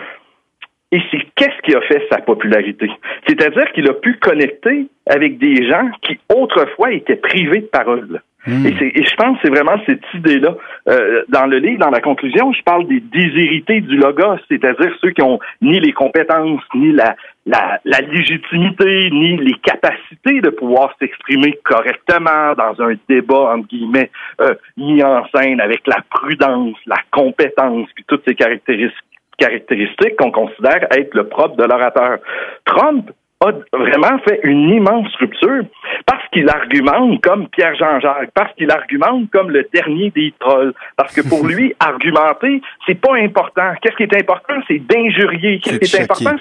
Et 0.91 1.01
c'est 1.11 1.21
qu'est-ce 1.35 1.61
qui 1.63 1.75
a 1.75 1.81
fait 1.81 2.07
sa 2.09 2.19
popularité? 2.19 2.89
C'est-à-dire 3.27 3.69
qu'il 3.73 3.89
a 3.89 3.93
pu 3.93 4.17
connecter 4.19 4.87
avec 5.05 5.37
des 5.37 5.67
gens 5.67 5.89
qui 6.01 6.17
autrefois 6.33 6.93
étaient 6.93 7.17
privés 7.17 7.61
de 7.61 7.65
parole. 7.65 8.21
Hmm. 8.47 8.65
Et, 8.65 9.03
je 9.03 9.15
pense 9.15 9.35
que 9.35 9.41
c'est 9.43 9.53
vraiment 9.53 9.77
cette 9.85 10.03
idée-là. 10.13 10.55
Euh, 10.87 11.23
dans 11.27 11.47
le 11.47 11.57
livre, 11.59 11.79
dans 11.79 11.89
la 11.89 11.99
conclusion, 11.99 12.53
je 12.53 12.63
parle 12.63 12.87
des 12.87 13.01
déshérités 13.01 13.81
du 13.81 13.97
logos, 13.97 14.37
c'est-à-dire 14.47 14.95
ceux 15.01 15.11
qui 15.11 15.21
ont 15.21 15.37
ni 15.61 15.81
les 15.81 15.91
compétences, 15.91 16.61
ni 16.73 16.93
la, 16.93 17.17
la, 17.45 17.81
la 17.83 17.99
légitimité, 17.99 19.09
ni 19.11 19.35
les 19.37 19.55
capacités 19.55 20.39
de 20.39 20.49
pouvoir 20.49 20.95
s'exprimer 20.97 21.59
correctement 21.65 22.53
dans 22.57 22.81
un 22.81 22.93
débat, 23.09 23.53
entre 23.55 23.67
guillemets, 23.67 24.11
euh, 24.39 24.55
mis 24.77 25.03
en 25.03 25.25
scène 25.35 25.59
avec 25.59 25.85
la 25.85 25.97
prudence, 26.09 26.77
la 26.85 26.97
compétence, 27.11 27.89
puis 27.95 28.05
toutes 28.07 28.23
ces 28.25 28.35
caractéristiques 28.35 30.15
qu'on 30.17 30.31
considère 30.31 30.87
être 30.91 31.13
le 31.13 31.27
propre 31.27 31.57
de 31.57 31.65
l'orateur. 31.65 32.19
Trump 32.63 33.11
a 33.41 33.51
vraiment 33.71 34.17
fait 34.19 34.39
une 34.43 34.69
immense 34.69 35.13
rupture 35.19 35.63
parce 36.05 36.23
qu'il 36.33 36.49
argumente 36.49 37.21
comme 37.21 37.47
Pierre-Jean 37.49 37.99
Jacques, 37.99 38.31
parce 38.33 38.53
qu'il 38.55 38.71
argumente 38.71 39.29
comme 39.31 39.51
le 39.51 39.67
dernier 39.73 40.09
des 40.11 40.33
trolls, 40.39 40.73
parce 40.95 41.13
que 41.13 41.27
pour 41.27 41.45
lui, 41.47 41.75
argumenter, 41.79 42.61
c'est 42.85 42.99
pas 42.99 43.15
important. 43.15 43.73
Qu'est-ce 43.81 43.95
qui 43.95 44.03
est 44.03 44.21
important, 44.21 44.55
c'est 44.67 44.79
d'injurier. 44.79 45.59
Qu'est-ce 45.59 45.79
qui 45.79 45.95
est 45.95 46.01
important, 46.01 46.35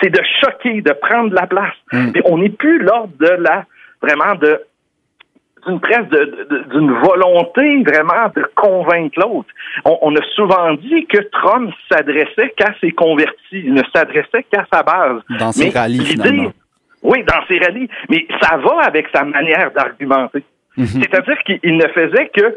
c'est 0.00 0.10
de 0.10 0.20
choquer, 0.40 0.82
de 0.82 0.92
prendre 0.92 1.34
la 1.34 1.46
place. 1.46 1.74
Hmm. 1.92 2.12
on 2.24 2.38
n'est 2.38 2.48
plus 2.50 2.78
lors 2.78 3.08
de 3.18 3.28
la 3.28 3.64
vraiment 4.02 4.34
de 4.36 4.60
d'une 5.66 5.80
presse 5.80 6.06
d'une 6.70 6.92
volonté 6.92 7.82
vraiment 7.82 8.28
de 8.34 8.44
convaincre 8.54 9.18
l'autre. 9.18 9.48
On, 9.84 10.14
a 10.14 10.22
souvent 10.34 10.74
dit 10.74 11.06
que 11.06 11.18
Trump 11.32 11.72
s'adressait 11.90 12.52
qu'à 12.56 12.74
ses 12.80 12.92
convertis, 12.92 13.36
il 13.52 13.74
ne 13.74 13.82
s'adressait 13.94 14.44
qu'à 14.50 14.66
sa 14.72 14.82
base. 14.82 15.22
Dans 15.38 15.52
ses 15.52 15.70
rallyes, 15.70 16.04
finalement. 16.04 16.52
Oui, 17.02 17.24
dans 17.24 17.46
ses 17.48 17.58
rallyes. 17.58 17.88
Mais 18.08 18.26
ça 18.40 18.56
va 18.56 18.82
avec 18.84 19.06
sa 19.14 19.24
manière 19.24 19.70
d'argumenter. 19.72 20.44
Mhm. 20.76 20.86
C'est-à-dire 20.86 21.38
qu'il 21.44 21.76
ne 21.76 21.86
faisait 21.88 22.30
que 22.34 22.56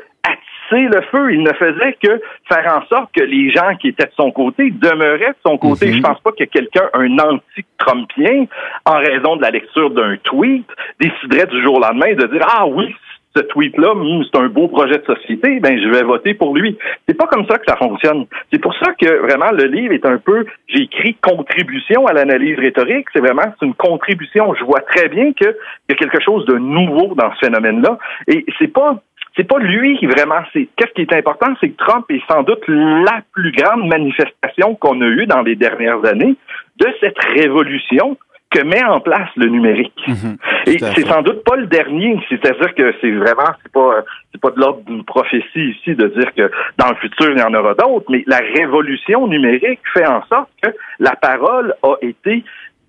le 0.81 1.01
feu, 1.11 1.33
il 1.33 1.43
ne 1.43 1.53
faisait 1.53 1.97
que 2.01 2.21
faire 2.47 2.77
en 2.77 2.85
sorte 2.87 3.11
que 3.15 3.23
les 3.23 3.51
gens 3.51 3.75
qui 3.79 3.89
étaient 3.89 4.05
de 4.05 4.13
son 4.15 4.31
côté 4.31 4.71
demeuraient 4.71 5.31
de 5.31 5.45
son 5.45 5.57
côté. 5.57 5.87
Mhm. 5.87 5.95
Je 5.95 6.01
pense 6.01 6.19
pas 6.21 6.31
que 6.31 6.43
quelqu'un, 6.45 6.89
un 6.93 7.17
anti-Trumpien, 7.19 8.45
en 8.85 8.97
raison 8.97 9.35
de 9.35 9.41
la 9.41 9.51
lecture 9.51 9.89
d'un 9.91 10.17
tweet, 10.23 10.65
déciderait 10.99 11.47
du 11.47 11.61
jour 11.63 11.77
au 11.77 11.81
lendemain 11.81 12.13
de 12.13 12.27
dire 12.27 12.45
ah 12.49 12.65
oui, 12.67 12.93
ce 13.35 13.41
tweet-là, 13.41 13.95
hmm, 13.95 14.23
c'est 14.23 14.39
un 14.39 14.47
beau 14.47 14.67
projet 14.67 14.99
de 14.99 15.05
société, 15.05 15.59
ben 15.59 15.79
je 15.79 15.89
vais 15.89 16.03
voter 16.03 16.33
pour 16.33 16.55
lui. 16.55 16.77
C'est 17.07 17.17
pas 17.17 17.25
comme 17.27 17.45
ça 17.47 17.57
que 17.57 17.65
ça 17.67 17.75
fonctionne. 17.77 18.25
C'est 18.51 18.59
pour 18.59 18.75
ça 18.75 18.93
que 18.93 19.21
vraiment 19.21 19.51
le 19.51 19.65
livre 19.65 19.93
est 19.93 20.05
un 20.05 20.17
peu, 20.17 20.45
j'ai 20.67 20.83
écrit 20.83 21.15
contribution 21.15 22.05
à 22.05 22.13
l'analyse 22.13 22.59
rhétorique. 22.59 23.07
C'est 23.13 23.21
vraiment 23.21 23.43
c'est 23.59 23.65
une 23.65 23.73
contribution. 23.73 24.53
Je 24.53 24.63
vois 24.63 24.81
très 24.81 25.09
bien 25.09 25.33
qu'il 25.33 25.55
y 25.89 25.91
a 25.91 25.95
quelque 25.95 26.21
chose 26.23 26.45
de 26.45 26.57
nouveau 26.57 27.15
dans 27.15 27.33
ce 27.33 27.45
phénomène-là. 27.45 27.97
Et 28.27 28.45
c'est 28.59 28.71
pas 28.71 29.01
c'est 29.35 29.47
pas 29.47 29.59
lui 29.59 29.97
qui 29.97 30.05
vraiment. 30.05 30.41
C'est 30.53 30.67
qu'est-ce 30.75 30.93
qui 30.93 31.01
est 31.01 31.13
important, 31.13 31.53
c'est 31.59 31.69
que 31.69 31.77
Trump 31.77 32.05
est 32.09 32.21
sans 32.29 32.43
doute 32.43 32.63
la 32.67 33.21
plus 33.33 33.51
grande 33.51 33.87
manifestation 33.87 34.75
qu'on 34.75 35.01
a 35.01 35.05
eue 35.05 35.25
dans 35.25 35.41
les 35.41 35.55
dernières 35.55 36.03
années 36.05 36.35
de 36.77 36.87
cette 36.99 37.17
révolution 37.35 38.17
que 38.51 38.63
met 38.63 38.83
en 38.83 38.99
place 38.99 39.29
le 39.35 39.47
numérique. 39.47 39.99
Mhm. 40.07 40.37
et 40.67 40.77
c'est 40.77 41.07
sans 41.07 41.23
doute 41.23 41.43
pas 41.43 41.55
le 41.55 41.65
dernier. 41.65 42.19
C'est-à-dire 42.29 42.75
que 42.75 42.93
c'est 43.01 43.11
vraiment, 43.11 43.49
c'est 43.63 43.71
pas, 43.71 44.03
c'est 44.31 44.39
pas 44.39 44.51
de 44.51 44.59
l'ordre 44.59 44.83
d'une 44.85 45.03
prophétie 45.03 45.71
ici 45.71 45.95
de 45.95 46.07
dire 46.07 46.33
que 46.35 46.51
dans 46.77 46.89
le 46.89 46.95
futur 46.97 47.31
il 47.31 47.39
y 47.39 47.43
en 47.43 47.53
aura 47.53 47.73
d'autres, 47.73 48.05
mais 48.09 48.23
la 48.27 48.37
révolution 48.55 49.27
numérique 49.27 49.79
fait 49.93 50.05
en 50.05 50.23
sorte 50.27 50.49
que 50.61 50.69
la 50.99 51.15
parole 51.15 51.73
a 51.81 51.95
été 52.01 52.43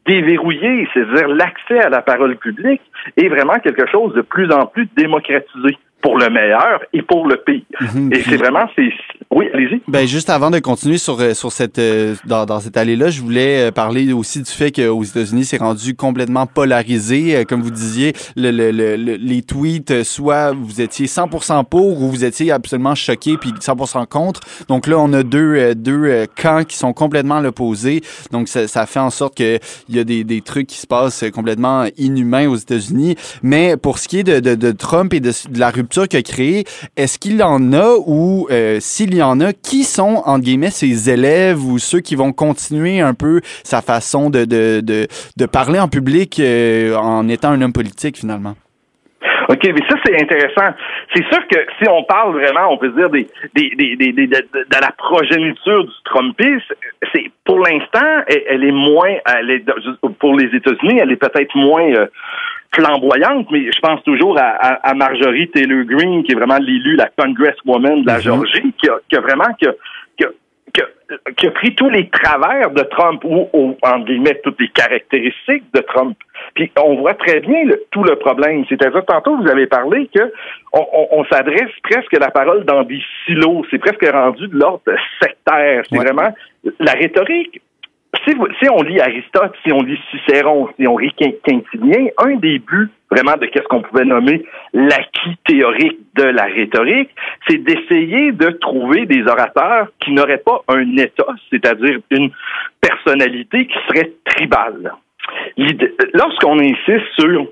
déverrouillée, 0.06 0.86
c'est-à-dire 0.92 1.28
l'accès 1.28 1.80
à 1.80 1.88
la 1.88 2.02
parole 2.02 2.36
publique 2.36 2.82
est 3.16 3.28
vraiment 3.28 3.58
quelque 3.58 3.86
chose 3.90 4.12
de 4.12 4.20
plus 4.20 4.52
en 4.52 4.66
plus 4.66 4.86
démocratisé 4.94 5.78
pour 6.04 6.18
le 6.18 6.28
meilleur 6.28 6.80
et 6.92 7.00
pour 7.00 7.26
le 7.26 7.38
pire. 7.38 7.62
Mhm. 7.80 8.12
et 8.12 8.23
c'est 8.23 8.37
vraiment, 8.37 8.68
c'est, 8.76 8.90
oui, 9.30 9.46
allez-y. 9.54 9.80
Ben 9.88 10.06
juste 10.06 10.28
avant 10.28 10.50
de 10.50 10.58
continuer 10.58 10.99
sur 10.99 11.18
euh, 11.18 11.32
sur 11.32 11.50
cette 11.50 11.78
euh, 11.78 12.14
dans, 12.26 12.44
dans 12.44 12.61
cette 12.61 12.76
allée-là, 12.76 13.08
je 13.08 13.23
voulais 13.23 13.68
euh, 13.68 13.70
parler 13.73 14.12
aussi 14.12 14.42
du 14.42 14.50
fait 14.50 14.70
qu'aux 14.70 15.02
États-Unis, 15.02 15.46
c'est 15.46 15.56
rendu 15.56 15.96
complètement 15.96 16.46
polarisé. 16.46 17.44
Comme 17.49 17.62
vous 17.62 17.70
disiez, 17.70 18.12
le, 18.37 18.50
le, 18.50 18.96
les 18.96 19.42
tweets, 19.42 20.02
soit 20.02 20.52
vous 20.52 20.82
étiez 20.82 21.06
100% 21.06 21.64
pour 21.64 22.02
ou 22.02 22.11
vous 22.11 22.25
étiez 22.25 22.52
absolument 22.52 22.94
choqué 22.94 23.38
puis 23.38 23.52
100% 23.52 24.06
contre. 24.06 24.40
Donc 24.68 24.87
là, 24.87 24.99
on 24.99 25.11
a 25.14 25.23
deux 25.23 25.75
deux 25.75 26.26
camps 26.40 26.64
qui 26.64 26.76
sont 26.76 26.92
complètement 26.92 27.40
l'opposé. 27.40 28.02
Donc 28.30 28.49
ça, 28.49 28.68
ça 28.68 28.84
fait 28.84 29.00
en 29.00 29.11
sorte 29.11 29.38
que 29.38 29.58
il 29.88 29.96
y 29.96 29.99
a 29.99 30.04
des, 30.04 30.23
des 30.23 30.42
trucs 30.42 30.66
qui 30.66 30.78
se 30.78 30.87
passent 30.87 31.25
complètement 31.34 31.87
inhumains 31.96 32.46
aux 32.46 32.56
États-Unis. 32.56 33.16
Mais 33.42 33.78
pour 33.78 33.99
ce 33.99 34.06
qui 34.06 34.18
est 34.18 34.25
de, 34.25 34.40
de, 34.40 34.54
de 34.54 34.73
Trump 34.73 35.14
et 35.14 35.20
de, 35.20 35.30
de 35.49 35.58
la 35.58 35.70
rupture 35.70 35.93
qu'il 36.02 36.18
a 36.18 36.22
créé, 36.22 36.64
est-ce 36.96 37.18
qu'il 37.18 37.42
en 37.42 37.72
a 37.72 37.96
ou 38.06 38.46
euh, 38.50 38.78
s'il 38.80 39.14
y 39.14 39.22
en 39.22 39.40
a, 39.40 39.52
qui 39.52 39.84
sont, 39.84 40.22
entre 40.26 40.44
guillemets, 40.44 40.70
ses 40.70 41.10
élèves 41.10 41.64
ou 41.64 41.78
ceux 41.78 42.00
qui 42.00 42.16
vont 42.16 42.32
continuer 42.32 43.00
un 43.00 43.14
peu 43.14 43.40
sa 43.62 43.80
façon 43.80 44.30
de, 44.30 44.44
de, 44.44 44.80
de, 44.80 45.46
parler 45.46 45.78
en 45.78 45.88
public 45.88 46.40
euh, 46.40 46.96
en 46.96 47.28
étant 47.28 47.50
un 47.50 47.62
homme 47.62 47.72
politique 47.72 48.18
finalement? 48.18 48.54
OK, 49.48 49.60
mais 49.64 49.82
ça, 49.88 49.96
c'est 50.04 50.20
intéressant. 50.20 50.74
C'est 51.14 51.24
sûr 51.26 51.46
que 51.48 51.58
si 51.78 51.88
on 51.88 52.02
parle 52.04 52.32
vraiment, 52.32 52.72
on 52.72 52.78
peut 52.78 52.88
dire 52.90 53.10
des, 53.10 53.28
des, 53.54 53.70
des, 53.76 54.12
des 54.12 54.26
de, 54.26 54.44
la 54.72 54.90
progéniture 54.96 55.84
du 55.84 55.92
Trumpisme, 56.04 56.74
c'est 57.14 57.30
pour 57.44 57.58
l'instant, 57.58 58.24
elle, 58.26 58.64
est 58.64 58.72
moins, 58.72 59.16
pour 60.18 60.34
les 60.36 60.46
États-Unis, 60.56 60.98
elle 61.00 61.12
est 61.12 61.16
peut-être 61.16 61.54
moins 61.56 61.86
euh, 61.92 62.06
flamboyante, 62.75 63.50
mais 63.50 63.71
je 63.73 63.80
pense 63.80 64.02
toujours 64.02 64.38
à, 64.38 64.49
à, 64.88 64.94
Marjorie 64.94 65.50
Taylor 65.50 65.85
Greene, 65.85 66.25
qui 66.25 66.33
est 66.33 66.35
vraiment 66.35 66.59
l'élu, 66.59 66.97
la 66.97 67.09
congresswoman 67.16 68.02
de 68.02 68.06
la 68.06 68.18
mm-hmm. 68.18 68.23
Georgie, 68.23 68.75
qui 68.80 68.88
a, 68.88 68.99
qui 69.09 69.16
a 69.16 69.21
vraiment 69.21 69.52
qui 69.59 69.66
a, 69.66 69.73
qui, 70.16 70.25
a, 70.25 71.33
qui 71.37 71.47
a, 71.47 71.50
pris 71.52 71.75
tous 71.75 71.88
les 71.90 72.09
travers 72.09 72.71
de 72.71 72.83
Trump 72.83 73.23
ou, 73.25 73.49
ou 73.52 73.76
en 73.83 74.00
guillemets 74.00 74.40
toutes 74.42 74.61
les 74.61 74.68
caractéristiques 74.68 75.64
de 75.73 75.80
Trump. 75.80 76.16
Puis 76.54 76.71
on 76.83 76.97
voit 76.97 77.14
très 77.14 77.40
bien 77.40 77.62
tout 77.90 78.02
le 78.02 78.16
problème. 78.16 78.64
C'est-à-dire 78.68 79.04
tantôt 79.06 79.37
vous 79.37 79.49
avez 79.49 79.66
parlé 79.66 80.09
que 80.14 80.33
on, 80.73 80.85
on, 81.12 81.25
s'adresse 81.26 81.71
presque 81.83 82.18
la 82.18 82.30
parole 82.30 82.64
dans 82.64 82.83
des 82.83 83.00
silos. 83.25 83.64
C'est 83.70 83.79
presque 83.79 84.05
rendu 84.11 84.48
de 84.48 84.57
l'ordre 84.57 84.83
sectaire. 85.22 85.85
C'est 85.88 85.96
vraiment 85.96 86.35
la 86.81 86.92
rhétorique 86.92 87.61
si, 88.24 88.68
on 88.70 88.83
lit 88.83 89.00
Aristote, 89.00 89.55
si 89.64 89.72
on 89.72 89.83
lit 89.83 89.98
Cicéron, 90.11 90.68
si 90.79 90.87
on 90.87 90.98
lit 90.98 91.12
Quintilien, 91.12 92.07
un 92.18 92.37
des 92.37 92.59
buts 92.59 92.90
vraiment 93.11 93.37
de 93.37 93.46
qu'est-ce 93.46 93.66
qu'on 93.68 93.83
pouvait 93.83 94.05
nommer 94.05 94.44
l'acquis 94.72 95.37
théorique 95.46 95.98
de 96.16 96.24
la 96.24 96.44
rhétorique, 96.44 97.11
c'est 97.48 97.59
d'essayer 97.59 98.33
de 98.33 98.50
trouver 98.50 99.07
des 99.07 99.22
orateurs 99.22 99.88
qui 100.00 100.12
n'auraient 100.12 100.42
pas 100.44 100.62
un 100.68 100.96
état, 100.96 101.27
c'est-à-dire 101.50 101.98
une 102.11 102.31
personnalité 102.81 103.66
qui 103.66 103.79
serait 103.88 104.12
tribale. 104.24 104.92
Lorsqu'on 106.14 106.59
insiste 106.59 107.07
sur 107.18 107.46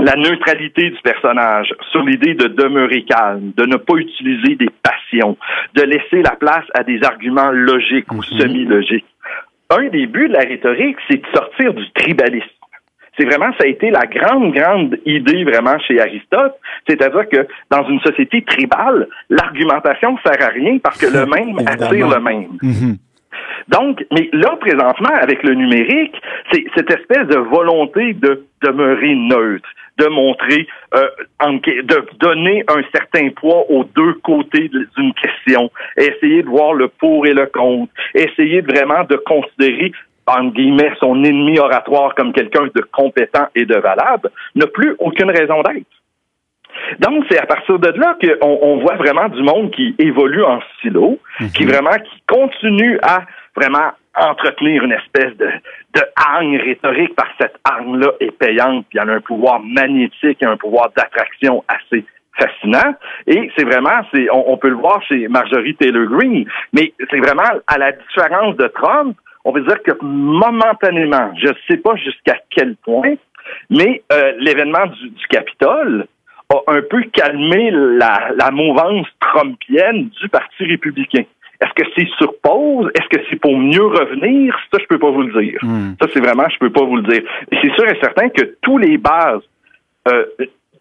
la 0.00 0.16
neutralité 0.16 0.90
du 0.90 1.00
personnage, 1.02 1.72
sur 1.92 2.02
l'idée 2.02 2.34
de 2.34 2.48
demeurer 2.48 3.04
calme, 3.04 3.52
de 3.56 3.64
ne 3.64 3.76
pas 3.76 3.94
utiliser 3.94 4.56
des 4.56 4.70
passions, 4.82 5.36
de 5.74 5.82
laisser 5.82 6.22
la 6.22 6.34
place 6.34 6.64
à 6.74 6.82
des 6.82 7.00
arguments 7.04 7.50
logiques 7.52 8.10
ou 8.12 8.16
mhm. 8.16 8.38
semi-logiques 8.40 9.06
un 9.70 9.88
des 9.88 10.06
buts 10.06 10.28
de 10.28 10.34
la 10.34 10.40
rhétorique, 10.40 10.96
c'est 11.08 11.16
de 11.16 11.26
sortir 11.34 11.74
du 11.74 11.90
tribalisme. 11.92 12.46
C'est 13.16 13.24
vraiment, 13.24 13.52
ça 13.58 13.64
a 13.64 13.66
été 13.66 13.90
la 13.90 14.06
grande, 14.06 14.52
grande 14.52 14.98
idée 15.06 15.44
vraiment 15.44 15.78
chez 15.78 16.00
Aristote. 16.00 16.54
C'est-à-dire 16.88 17.28
que 17.28 17.46
dans 17.70 17.88
une 17.88 18.00
société 18.00 18.42
tribale, 18.42 19.08
l'argumentation 19.30 20.14
ne 20.14 20.18
sert 20.18 20.48
à 20.48 20.50
rien 20.50 20.78
parce 20.78 20.98
que 20.98 21.06
le 21.06 21.24
même 21.26 21.56
attire 21.66 22.08
le 22.08 22.20
même. 22.20 22.58
Mhm. 22.60 22.96
Donc, 23.68 24.04
mais 24.12 24.28
là, 24.32 24.56
présentement, 24.60 25.14
avec 25.20 25.42
le 25.42 25.54
numérique, 25.54 26.14
c'est 26.52 26.64
cette 26.74 26.90
espèce 26.90 27.26
de 27.28 27.38
volonté 27.38 28.14
de 28.14 28.44
demeurer 28.62 29.14
neutre, 29.14 29.68
de 29.98 30.06
montrer, 30.06 30.66
euh, 30.94 31.08
de 31.42 32.06
donner 32.18 32.64
un 32.68 32.82
certain 32.94 33.28
poids 33.30 33.70
aux 33.70 33.84
deux 33.84 34.14
côtés 34.14 34.68
d'une 34.68 35.14
question, 35.14 35.70
essayer 35.96 36.42
de 36.42 36.48
voir 36.48 36.74
le 36.74 36.88
pour 36.88 37.26
et 37.26 37.32
le 37.32 37.46
contre, 37.46 37.92
essayer 38.14 38.60
vraiment 38.60 39.04
de 39.04 39.16
considérer 39.16 39.92
en 40.26 40.46
guillemets, 40.46 40.92
son 41.00 41.22
ennemi 41.22 41.58
oratoire 41.58 42.14
comme 42.14 42.32
quelqu'un 42.32 42.68
de 42.74 42.82
compétent 42.92 43.46
et 43.54 43.66
de 43.66 43.76
valable, 43.76 44.30
n'a 44.54 44.66
plus 44.66 44.94
aucune 44.98 45.30
raison 45.30 45.62
d'être. 45.62 45.86
Donc, 47.00 47.24
c'est 47.30 47.38
à 47.38 47.46
partir 47.46 47.78
de 47.78 47.88
là 47.88 48.16
qu'on 48.20 48.58
on 48.62 48.78
voit 48.78 48.96
vraiment 48.96 49.28
du 49.28 49.42
monde 49.42 49.70
qui 49.70 49.94
évolue 49.98 50.44
en 50.44 50.60
silo, 50.80 51.18
qui 51.54 51.64
mhm. 51.64 51.70
vraiment 51.70 51.98
qui 51.98 52.22
continue 52.26 52.98
à 53.02 53.22
vraiment 53.56 53.92
entretenir 54.16 54.84
une 54.84 54.92
espèce 54.92 55.36
de, 55.36 55.48
de 55.94 56.02
hargne 56.16 56.58
rhétorique 56.58 57.14
parce 57.16 57.28
que 57.30 57.44
cette 57.44 57.56
hargne-là 57.64 58.12
est 58.20 58.30
payante, 58.30 58.86
puis 58.88 58.98
elle 59.00 59.10
a 59.10 59.14
un 59.14 59.20
pouvoir 59.20 59.60
magnétique 59.60 60.38
et 60.40 60.46
un 60.46 60.56
pouvoir 60.56 60.90
d'attraction 60.96 61.64
assez 61.68 62.04
fascinant. 62.38 62.94
Et 63.26 63.50
c'est 63.56 63.64
vraiment, 63.64 64.02
c'est, 64.12 64.26
on, 64.32 64.56
peut 64.56 64.68
le 64.68 64.76
voir 64.76 65.02
chez 65.04 65.28
Marjorie 65.28 65.74
Taylor 65.76 66.06
Greene, 66.06 66.46
mais 66.72 66.92
c'est 67.10 67.18
vraiment 67.18 67.60
à 67.66 67.78
la 67.78 67.92
différence 67.92 68.56
de 68.56 68.66
Trump, 68.68 69.16
on 69.44 69.52
veut 69.52 69.62
dire 69.62 69.82
que 69.82 69.92
momentanément, 70.02 71.32
je 71.40 71.48
ne 71.48 71.54
sais 71.68 71.76
pas 71.76 71.94
jusqu'à 71.96 72.36
quel 72.50 72.76
point, 72.76 73.14
mais 73.70 74.02
euh, 74.12 74.32
l'événement 74.38 74.86
du, 74.86 75.10
du 75.10 75.26
Capitole 75.28 76.06
a 76.50 76.72
un 76.72 76.82
peu 76.82 77.02
calmé 77.12 77.70
la, 77.72 78.30
la 78.36 78.50
mouvance 78.50 79.06
trumpienne 79.20 80.10
du 80.20 80.28
Parti 80.28 80.64
républicain. 80.64 81.24
Est-ce 81.60 81.82
que 81.82 81.88
c'est 81.96 82.08
sur 82.18 82.34
pause? 82.42 82.90
Est-ce 82.94 83.08
que 83.08 83.24
c'est 83.30 83.36
pour 83.36 83.56
mieux 83.56 83.86
revenir? 83.86 84.56
Ça, 84.72 84.78
je 84.80 84.86
peux 84.86 84.98
pas 84.98 85.10
vous 85.10 85.22
le 85.22 85.42
dire. 85.42 85.58
Hmm. 85.62 85.94
Ça, 86.00 86.08
c'est 86.12 86.20
vraiment, 86.20 86.48
je 86.48 86.58
peux 86.58 86.70
pas 86.70 86.84
vous 86.84 86.96
le 86.96 87.02
dire. 87.02 87.22
Et 87.50 87.56
c'est 87.62 87.72
sûr 87.74 87.84
et 87.88 87.98
certain 88.00 88.28
que 88.28 88.56
tous 88.60 88.78
les 88.78 88.98
bases 88.98 89.42
euh, 90.08 90.24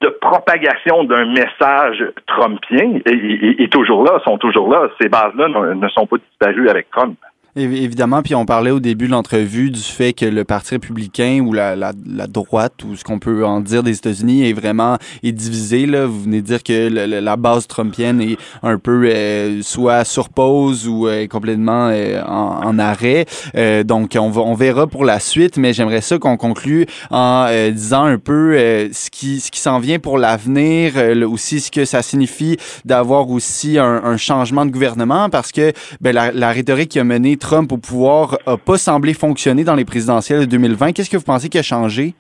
de 0.02 0.10
propagation 0.10 1.06
d'un 1.06 1.26
message 1.32 2.04
trumpien 2.28 2.99
est, 3.06 3.71
toujours 3.71 4.04
là, 4.04 4.19
sont 4.26 4.38
toujours 4.38 4.69
là. 4.69 4.89
Ces 4.99 5.08
bases-là 5.08 5.47
ne 5.76 5.88
sont 5.89 6.06
pas 6.06 6.17
disparues 6.17 6.69
avec 6.69 6.89
Trump. 6.91 7.17
Évidemment, 7.55 8.23
puis 8.23 8.33
on 8.33 8.47
parlait 8.47 8.71
au 8.71 8.79
début 8.79 9.05
de 9.05 9.11
l'entrevue 9.11 9.69
du 9.69 9.79
fait 9.79 10.13
que 10.13 10.25
le 10.25 10.43
Parti 10.43 10.71
républicain 10.71 11.39
ou 11.45 11.53
la, 11.53 11.75
la, 11.75 11.91
la 12.07 12.25
droite 12.25 12.83
ou 12.83 12.95
ce 12.95 13.03
qu'on 13.03 13.19
peut 13.19 13.45
en 13.45 13.59
dire 13.59 13.83
des 13.83 13.95
États-Unis 13.95 14.49
est 14.49 14.53
vraiment 14.53 14.97
est 15.21 15.31
divisé. 15.31 15.85
Là. 15.85 16.07
Vous 16.07 16.23
venez 16.23 16.41
de 16.41 16.47
dire 16.47 16.63
que 16.63 16.89
la 16.89 17.35
base 17.37 17.67
trumpienne 17.67 18.21
est 18.21 18.37
un 18.63 18.79
peu 18.79 19.05
euh, 19.05 19.61
soit 19.61 20.03
sur 20.03 20.29
pause 20.29 20.87
ou 20.87 21.07
euh, 21.07 21.27
complètement 21.27 21.89
euh, 21.91 22.23
en, 22.23 22.65
en, 22.65 22.79
arrêt. 22.79 23.27
Euh, 23.55 23.83
donc 23.83 24.17
on, 24.19 24.31
va, 24.31 24.41
on 24.41 24.55
verra 24.55 24.87
pour 24.87 25.05
la 25.05 25.19
suite, 25.19 25.57
mais 25.57 25.73
j'aimerais 25.73 26.01
ça 26.01 26.17
qu'on 26.17 26.37
conclue 26.37 26.87
en 27.11 27.47
disant 27.71 28.05
un 28.05 28.17
peu 28.17 28.57
ce 28.91 29.11
qui, 29.11 29.39
ce 29.39 29.51
qui 29.51 29.59
s'en 29.59 29.77
vient 29.77 29.99
pour 29.99 30.17
l'avenir, 30.17 30.93
aussi 31.29 31.59
ce 31.59 31.69
que 31.69 31.85
ça 31.85 32.01
signifie 32.01 32.57
d'avoir 32.83 33.29
aussi 33.29 33.77
un, 33.77 34.03
un, 34.03 34.17
changement 34.17 34.65
de 34.65 34.71
gouvernement 34.71 35.29
parce 35.29 35.51
que 35.51 35.71
ben, 36.01 36.13
la, 36.13 36.31
la 36.31 36.51
rhétorique 36.51 36.89
qui 36.89 36.99
a 36.99 37.03
mené 37.03 37.37
Trump 37.43 37.71
au 37.73 37.77
pouvoir 37.77 38.38
n'a 38.47 38.58
pas 38.58 38.77
semblé 38.77 39.13
fonctionner 39.13 39.63
dans 39.63 39.75
les 39.75 39.86
présidentielles 39.86 40.41
de 40.41 40.45
2020. 40.45 40.93
Qu'est-ce 40.93 41.10
que 41.10 41.17
vous 41.17 41.23
pensez 41.23 41.49
qui 41.49 41.60
a 41.60 41.63
changé? 41.63 42.13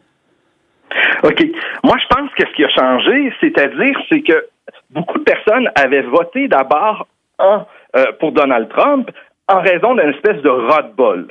OK. 1.23 1.41
Moi, 1.83 1.95
je 1.97 2.15
pense 2.15 2.29
que 2.37 2.43
ce 2.45 2.53
qui 2.55 2.63
a 2.63 2.69
changé, 2.69 3.33
c'est-à-dire, 3.39 3.95
c'est 4.09 4.21
que 4.21 4.45
beaucoup 4.91 5.17
de 5.19 5.23
personnes 5.23 5.69
avaient 5.75 6.03
voté 6.03 6.47
d'abord 6.49 7.07
euh, 7.41 8.05
pour 8.19 8.33
Donald 8.33 8.67
Trump 8.69 9.09
en 9.47 9.61
raison 9.61 9.95
d'une 9.95 10.09
espèce 10.09 10.41
de 10.41 10.49
ras-de-bol, 10.49 11.27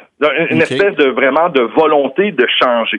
une 0.50 0.60
espèce 0.60 0.94
de 0.96 1.08
vraiment 1.10 1.48
de 1.48 1.62
volonté 1.62 2.32
de 2.32 2.46
changer. 2.62 2.98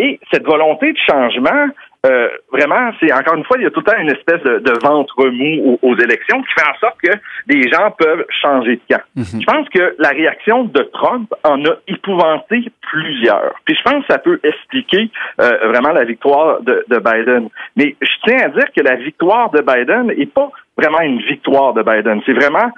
Et 0.00 0.20
cette 0.32 0.44
volonté 0.44 0.92
de 0.92 0.98
changement, 1.10 1.68
euh, 2.04 2.28
vraiment, 2.50 2.90
c'est 2.98 3.12
encore 3.12 3.36
une 3.36 3.44
fois, 3.44 3.56
il 3.58 3.62
y 3.62 3.66
a 3.66 3.70
tout 3.70 3.80
le 3.80 3.84
temps 3.84 3.98
une 3.98 4.10
espèce 4.10 4.42
de, 4.42 4.72
ventre 4.82 5.24
mou 5.26 5.78
aux, 5.82 5.96
élections 5.96 6.42
qui 6.42 6.52
fait 6.54 6.68
en 6.68 6.78
sorte 6.80 7.00
que 7.00 7.12
les 7.46 7.70
gens 7.70 7.92
peuvent 7.96 8.24
changer 8.42 8.76
de 8.76 8.94
camp. 8.94 9.02
Mhm. 9.14 9.40
Je 9.40 9.46
pense 9.46 9.68
que 9.68 9.94
la 9.98 10.08
réaction 10.08 10.64
de 10.64 10.82
Trump 10.92 11.32
en 11.44 11.64
a 11.64 11.76
épouvanté 11.86 12.64
plusieurs. 12.90 13.54
Puis 13.64 13.76
je 13.76 13.82
pense 13.88 14.04
que 14.04 14.12
ça 14.12 14.18
peut 14.18 14.40
expliquer 14.42 15.10
euh, 15.40 15.68
vraiment 15.68 15.92
la 15.92 16.04
victoire 16.04 16.60
de, 16.62 16.84
de, 16.88 16.98
Biden. 16.98 17.48
Mais 17.76 17.94
je 18.00 18.12
tiens 18.24 18.46
à 18.46 18.48
dire 18.48 18.66
que 18.76 18.82
la 18.82 18.96
victoire 18.96 19.50
de 19.50 19.60
Biden 19.60 20.08
n'est 20.08 20.26
pas 20.26 20.50
vraiment 20.76 21.00
une 21.02 21.20
victoire 21.22 21.72
de 21.72 21.82
Biden. 21.82 22.20
C'est 22.26 22.32
vraiment 22.32 22.72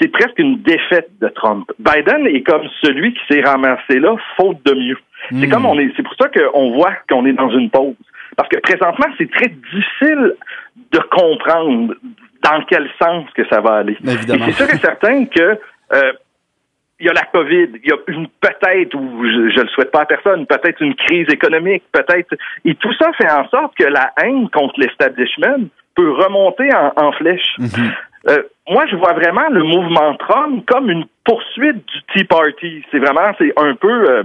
c'est 0.00 0.08
presque 0.08 0.38
une 0.38 0.60
défaite 0.62 1.10
de 1.20 1.28
Trump. 1.28 1.70
Biden 1.78 2.26
est 2.26 2.42
comme 2.42 2.68
celui 2.82 3.14
qui 3.14 3.20
s'est 3.30 3.42
ramassé 3.42 3.98
là, 3.98 4.14
faute 4.36 4.58
de 4.64 4.74
mieux. 4.74 4.98
C'est 5.30 5.46
hmm. 5.46 5.50
comme 5.50 5.66
on 5.66 5.78
est, 5.78 5.90
c'est 5.96 6.02
pour 6.02 6.14
ça 6.20 6.28
qu'on 6.28 6.72
voit 6.72 6.92
qu'on 7.08 7.24
est 7.26 7.32
dans 7.32 7.50
une 7.50 7.70
pause. 7.70 7.94
Parce 8.36 8.48
que 8.48 8.58
présentement, 8.58 9.06
c'est 9.18 9.30
très 9.30 9.48
difficile 9.48 10.34
de 10.92 10.98
comprendre 11.10 11.94
dans 12.42 12.62
quel 12.68 12.88
sens 13.02 13.24
que 13.34 13.46
ça 13.48 13.60
va 13.60 13.76
aller. 13.76 13.96
C'est 14.04 14.52
sûr 14.52 14.66
et 14.72 14.78
certain 14.78 15.24
que 15.24 15.58
euh, 15.92 16.12
il 16.98 17.06
y 17.06 17.08
a 17.08 17.12
la 17.12 17.24
COVID, 17.24 17.68
il 17.82 17.88
y 17.88 17.92
a 17.92 17.96
une 18.08 18.28
peut-être, 18.40 18.94
ou 18.94 19.24
je, 19.24 19.58
ne 19.58 19.62
le 19.62 19.68
souhaite 19.68 19.90
pas 19.90 20.02
à 20.02 20.06
personne, 20.06 20.46
peut-être 20.46 20.80
une 20.80 20.94
crise 20.94 21.28
économique, 21.28 21.84
peut-être, 21.92 22.34
et 22.64 22.74
tout 22.76 22.92
ça 22.94 23.12
fait 23.12 23.30
en 23.30 23.46
sorte 23.48 23.76
que 23.76 23.84
la 23.84 24.12
haine 24.22 24.48
contre 24.50 24.80
l'establishment 24.80 25.68
peut 25.94 26.10
remonter 26.10 26.68
en, 26.74 27.12
flèche. 27.12 27.54
Mhm. 27.58 27.92
Euh, 28.28 28.42
moi, 28.68 28.84
je 28.90 28.96
vois 28.96 29.12
vraiment 29.12 29.48
le 29.50 29.62
mouvement 29.62 30.14
Trump 30.16 30.64
comme 30.66 30.90
une 30.90 31.04
poursuite 31.24 31.84
du 31.86 32.02
Tea 32.12 32.24
Party. 32.24 32.84
C'est 32.90 32.98
vraiment, 32.98 33.32
c'est 33.38 33.52
un 33.56 33.74
peu, 33.74 34.10
euh, 34.10 34.22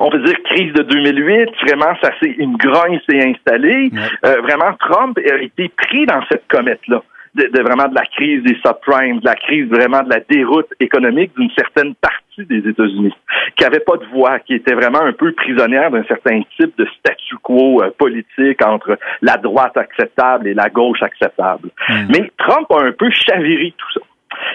on 0.00 0.10
peut 0.10 0.20
dire 0.20 0.36
crise 0.44 0.72
de 0.72 0.82
2008. 0.82 1.50
Vraiment, 1.66 1.94
ça 2.02 2.10
c'est 2.20 2.30
une 2.30 2.56
grogne 2.56 3.00
s'est 3.08 3.22
installée. 3.22 3.90
Euh, 4.24 4.40
vraiment, 4.42 4.72
Trump 4.78 5.18
a 5.18 5.42
été 5.42 5.68
pris 5.68 6.06
dans 6.06 6.22
cette 6.30 6.46
comète-là 6.48 7.02
de, 7.34 7.62
vraiment 7.62 7.88
de 7.88 7.94
la 7.94 8.04
crise 8.04 8.42
des 8.42 8.56
subprimes, 8.64 9.20
de 9.20 9.26
la 9.26 9.34
crise 9.34 9.68
vraiment 9.68 10.02
de 10.02 10.10
la 10.10 10.20
déroute 10.20 10.68
économique 10.80 11.32
d'une 11.36 11.50
certaine 11.50 11.94
partie 11.94 12.44
des 12.46 12.68
États-Unis, 12.68 13.14
qui 13.56 13.64
n'avait 13.64 13.80
pas 13.80 13.96
de 13.96 14.04
voix, 14.06 14.38
qui 14.40 14.54
était 14.54 14.74
vraiment 14.74 15.02
un 15.02 15.12
peu 15.12 15.32
prisonnière 15.32 15.90
d'un 15.90 16.04
certain 16.04 16.40
type 16.56 16.76
de 16.78 16.86
statu 16.98 17.36
quo 17.42 17.82
euh, 17.82 17.90
politique 17.96 18.64
entre 18.64 18.98
la 19.22 19.36
droite 19.36 19.76
acceptable 19.76 20.48
et 20.48 20.54
la 20.54 20.68
gauche 20.68 21.02
acceptable. 21.02 21.70
Hmm. 21.88 22.06
Mais 22.10 22.30
Trump 22.38 22.66
a 22.70 22.82
un 22.84 22.92
peu 22.92 23.10
chaviré 23.10 23.74
tout 23.76 23.92
ça. 23.94 24.00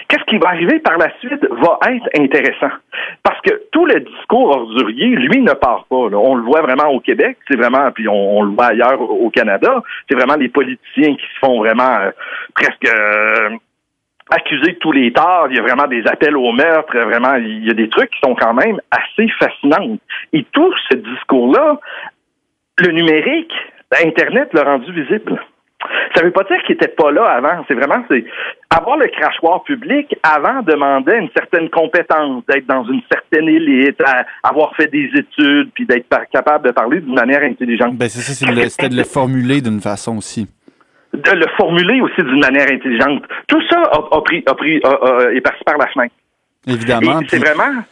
Qu'est-ce 0.08 0.24
qui 0.24 0.38
va 0.38 0.48
arriver 0.48 0.78
par 0.80 0.98
la 0.98 1.10
suite 1.18 1.44
va 1.50 1.78
être 1.90 2.08
intéressant. 2.18 2.74
Parce 3.22 3.40
que 3.40 3.62
tout 3.72 3.86
le 3.86 4.00
discours 4.00 4.56
ordurier, 4.56 5.08
lui, 5.08 5.40
ne 5.40 5.52
part 5.52 5.86
pas. 5.88 5.96
On 5.96 6.34
le 6.34 6.42
voit 6.42 6.62
vraiment 6.62 6.88
au 6.90 7.00
Québec, 7.00 7.38
c'est 7.48 7.56
vraiment, 7.56 7.90
puis 7.92 8.08
on, 8.08 8.42
le 8.42 8.50
voit 8.50 8.66
ailleurs 8.66 9.00
au 9.00 9.30
Canada, 9.30 9.82
c'est 10.08 10.16
vraiment 10.16 10.36
les 10.36 10.48
politiciens 10.48 11.14
qui 11.14 11.24
se 11.24 11.38
font 11.40 11.58
vraiment 11.58 11.98
euh, 12.00 12.10
presque 12.54 12.86
euh, 12.86 13.50
de 14.30 14.70
tous 14.78 14.92
les 14.92 15.12
torts. 15.12 15.48
Il 15.50 15.56
y 15.56 15.58
a 15.58 15.62
vraiment 15.62 15.86
des 15.86 16.06
appels 16.06 16.36
au 16.36 16.52
meurtre, 16.52 16.96
vraiment, 16.98 17.34
il 17.34 17.66
y 17.66 17.70
a 17.70 17.74
des 17.74 17.88
trucs 17.88 18.10
qui 18.10 18.20
sont 18.24 18.34
quand 18.34 18.54
même 18.54 18.80
assez 18.90 19.28
fascinants. 19.38 19.96
Et 20.32 20.44
tout 20.52 20.72
ce 20.90 20.96
discours-là, 20.96 21.78
le 22.78 22.92
numérique, 22.92 23.52
Internet 24.04 24.52
l'a 24.52 24.64
rendu 24.64 24.92
visible. 24.92 25.40
Ça 26.14 26.20
ne 26.20 26.26
veut 26.26 26.32
pas 26.32 26.44
dire 26.44 26.62
qu'il 26.62 26.76
n'était 26.76 26.88
pas 26.88 27.10
là 27.10 27.24
avant. 27.24 27.64
C'est 27.68 27.74
vraiment 27.74 28.04
c'est 28.08 28.24
avoir 28.70 28.96
le 28.96 29.06
crachoir 29.08 29.62
public 29.64 30.14
avant 30.22 30.62
demandait 30.62 31.18
une 31.18 31.30
certaine 31.36 31.68
compétence, 31.70 32.44
d'être 32.46 32.66
dans 32.66 32.84
une 32.84 33.02
certaine 33.10 33.48
élite, 33.48 34.00
avoir 34.42 34.74
fait 34.76 34.88
des 34.88 35.10
études, 35.14 35.70
puis 35.74 35.86
d'être 35.86 36.08
capable 36.32 36.66
de 36.66 36.72
parler 36.72 37.00
d'une 37.00 37.14
manière 37.14 37.42
intelligente. 37.42 37.96
Ben 37.96 38.08
c'est 38.08 38.20
ça, 38.20 38.32
c'était 38.32 38.88
de 38.88 38.96
le 38.96 39.04
formuler 39.04 39.60
d'une 39.60 39.80
façon 39.80 40.16
aussi. 40.16 40.48
De 41.12 41.30
le 41.30 41.46
formuler 41.56 42.00
aussi 42.00 42.22
d'une 42.22 42.40
manière 42.40 42.70
intelligente. 42.72 43.22
Tout 43.46 43.62
ça 43.70 43.82
a, 43.82 44.20
pris, 44.22 44.42
a 44.46 44.54
pris, 44.54 44.76
est 44.76 45.40
parti 45.40 45.64
par 45.64 45.78
la 45.78 45.86
fenêtre. 45.88 46.14
Évidemment. 46.66 47.20
C'est 47.28 47.38
vraiment. 47.38 47.82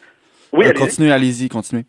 Oui, 0.53 0.67
euh, 0.67 0.73
continuez, 0.73 1.13
allez-y, 1.13 1.49
continuez. 1.49 1.85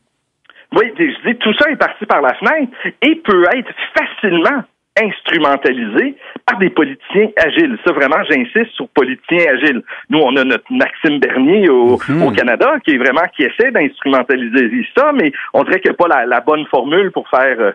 Oui, 0.75 0.91
je 0.97 1.29
dis, 1.29 1.37
tout 1.37 1.53
ça 1.59 1.69
est 1.69 1.75
parti 1.75 2.05
par 2.05 2.21
la 2.21 2.33
fenêtre 2.35 2.71
et 3.01 3.15
peut 3.15 3.45
être 3.55 3.71
facilement 3.95 4.63
instrumentalisé 5.01 6.15
par 6.45 6.59
des 6.59 6.69
politiciens 6.69 7.29
agiles. 7.37 7.77
Ça, 7.85 7.93
vraiment, 7.93 8.23
j'insiste 8.29 8.71
sur 8.75 8.87
politiciens 8.89 9.53
agiles. 9.53 9.81
Nous, 10.09 10.19
on 10.19 10.35
a 10.35 10.43
notre 10.43 10.71
Maxime 10.71 11.19
Bernier 11.19 11.69
au, 11.69 11.97
mhm. 12.07 12.35
Canada 12.35 12.75
qui 12.85 12.91
est 12.91 12.97
vraiment 12.97 13.27
qui 13.35 13.43
essaie 13.43 13.71
d'instrumentaliser 13.71 14.69
ça, 14.95 15.11
mais 15.13 15.31
on 15.53 15.63
dirait 15.63 15.79
qu'il 15.79 15.91
n'y 15.91 15.95
a 15.95 16.07
pas 16.07 16.25
la, 16.25 16.41
bonne 16.41 16.65
formule 16.67 17.11
pour 17.11 17.27
faire 17.29 17.59
euh, 17.59 17.71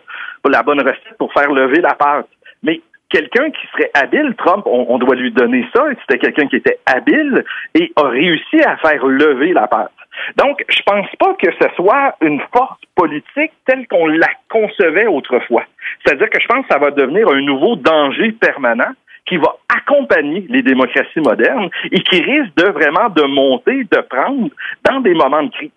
la 0.49 0.63
bonne 0.63 0.81
recette 0.81 1.17
pour 1.19 1.33
faire 1.33 1.51
lever 1.53 1.81
la 1.81 1.95
pâte. 1.95 2.29
Mais 2.63 2.81
quelqu'un 3.11 3.51
qui 3.51 3.67
serait 3.73 3.91
habile, 3.95 4.35
Trump, 4.37 4.65
on, 4.67 4.99
doit 4.99 5.17
lui 5.17 5.33
donner 5.33 5.67
ça. 5.75 5.85
C'était 6.01 6.19
quelqu'un 6.19 6.47
qui 6.49 6.57
était 6.57 6.79
habile 6.87 7.45
et 7.75 7.93
a 7.97 8.09
réussi 8.09 8.61
à 8.65 8.77
faire 8.79 9.05
lever 9.07 9.53
la 9.53 9.67
pâte. 9.67 9.93
Donc, 10.37 10.65
je 10.69 10.83
pense 10.83 11.07
pas 11.19 11.35
que 11.35 11.51
ce 11.61 11.69
soit 11.77 12.17
une 12.21 12.41
force 12.53 12.81
politique 12.95 13.53
telle 13.67 13.87
qu'on 13.87 14.07
la 14.07 14.29
concevait 14.49 15.07
autrefois. 15.07 15.65
C'est-à-dire 16.05 16.29
que 16.29 16.41
je 16.41 16.47
pense 16.47 16.67
que 16.67 16.73
ça 16.73 16.79
va 16.79 16.91
devenir 16.91 17.29
un 17.29 17.41
nouveau 17.41 17.77
danger 17.77 18.33
permanent 18.33 18.93
qui 19.27 19.37
va 19.37 19.57
accompagner 19.69 20.47
les 20.49 20.63
démocraties 20.63 21.21
modernes 21.21 21.69
et 21.93 22.01
qui 22.01 22.21
risque 22.23 22.55
de 22.57 22.71
vraiment 22.71 23.11
de 23.11 23.23
monter, 23.23 23.85
de 23.85 24.01
prendre 24.09 24.49
dans 24.89 25.01
des 25.01 25.15
moments 25.15 25.43
de 25.43 25.51
crise. 25.51 25.71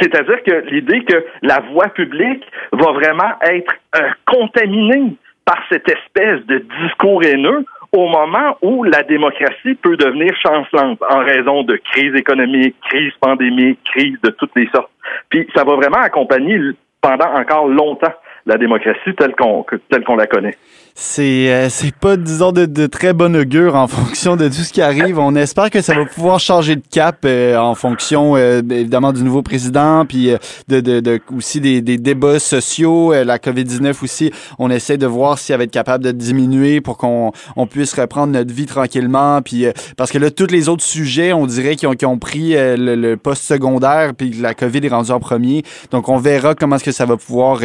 C'est-à-dire 0.00 0.42
que 0.44 0.68
l'idée 0.70 1.04
que 1.04 1.26
la 1.42 1.60
voie 1.72 1.88
publique 1.88 2.44
va 2.72 2.92
vraiment 2.92 3.32
être 3.42 3.72
euh, 3.96 4.08
contaminée 4.26 5.16
par 5.48 5.62
cette 5.70 5.88
espèce 5.88 6.44
de 6.44 6.62
discours 6.82 7.24
haineux 7.24 7.64
au 7.92 8.06
moment 8.06 8.58
où 8.60 8.84
la 8.84 9.02
démocratie 9.02 9.74
peut 9.80 9.96
devenir 9.96 10.30
chancelante 10.42 10.98
en 11.08 11.20
raison 11.20 11.62
de 11.62 11.80
crise 11.90 12.14
économique, 12.14 12.76
crise 12.86 13.14
pandémique, 13.18 13.78
crise 13.94 14.18
de 14.22 14.28
toutes 14.28 14.54
les 14.56 14.68
sortes. 14.74 14.90
Puis 15.30 15.48
ça 15.56 15.64
va 15.64 15.74
vraiment 15.76 16.02
accompagner 16.02 16.60
pendant 17.00 17.32
encore 17.32 17.66
longtemps 17.66 18.12
la 18.44 18.58
démocratie 18.58 19.14
telle 19.16 19.34
qu'on 19.34 20.16
la 20.16 20.26
connaît. 20.26 20.54
C'est 21.00 21.52
euh, 21.52 21.68
c'est 21.70 21.94
pas 21.94 22.16
disons 22.16 22.50
de, 22.50 22.66
de, 22.66 22.88
très 22.88 23.12
bon 23.12 23.36
augure 23.36 23.76
en 23.76 23.86
fonction 23.86 24.34
de 24.34 24.48
tout 24.48 24.64
ce 24.64 24.72
qui 24.72 24.82
arrive. 24.82 25.20
On 25.20 25.36
espère 25.36 25.70
que 25.70 25.80
ça 25.80 25.94
va 25.94 26.04
pouvoir 26.04 26.40
changer 26.40 26.74
de 26.74 26.82
cap 26.90 27.18
euh, 27.24 27.56
en 27.56 27.76
fonction 27.76 28.34
euh, 28.34 28.62
évidemment 28.68 29.12
du 29.12 29.22
nouveau 29.22 29.42
président 29.42 30.04
puis 30.06 30.32
de, 30.66 30.80
de, 30.80 30.98
de, 30.98 31.20
aussi 31.36 31.60
des, 31.60 31.82
des 31.82 31.98
débats 31.98 32.40
sociaux, 32.40 33.12
la 33.12 33.38
Covid-19 33.38 34.02
aussi. 34.02 34.32
On 34.58 34.70
essaie 34.70 34.98
de 34.98 35.06
voir 35.06 35.38
si 35.38 35.52
elle 35.52 35.58
va 35.58 35.64
être 35.64 35.70
capable 35.70 36.02
de 36.02 36.10
diminuer 36.10 36.80
pour 36.80 36.98
qu'on 36.98 37.30
on 37.54 37.68
puisse 37.68 37.94
reprendre 37.94 38.32
notre 38.32 38.52
vie 38.52 38.66
tranquillement 38.66 39.40
puis 39.40 39.66
parce 39.96 40.10
que 40.10 40.18
là 40.18 40.32
tous 40.32 40.48
les 40.48 40.68
autres 40.68 40.82
sujets, 40.82 41.32
on 41.32 41.46
dirait 41.46 41.76
qu'ils 41.76 41.86
ont, 41.86 41.94
ont 42.10 42.18
pris 42.18 42.54
le, 42.54 42.96
le 42.96 43.16
poste 43.16 43.44
secondaire 43.44 44.14
puis 44.16 44.32
la 44.32 44.54
Covid 44.54 44.80
est 44.82 44.88
rendue 44.88 45.12
en 45.12 45.20
premier. 45.20 45.62
Donc 45.92 46.08
on 46.08 46.16
verra 46.16 46.56
comment 46.56 46.74
est-ce 46.74 46.84
que 46.84 46.90
ça 46.90 47.06
va 47.06 47.16
pouvoir 47.16 47.60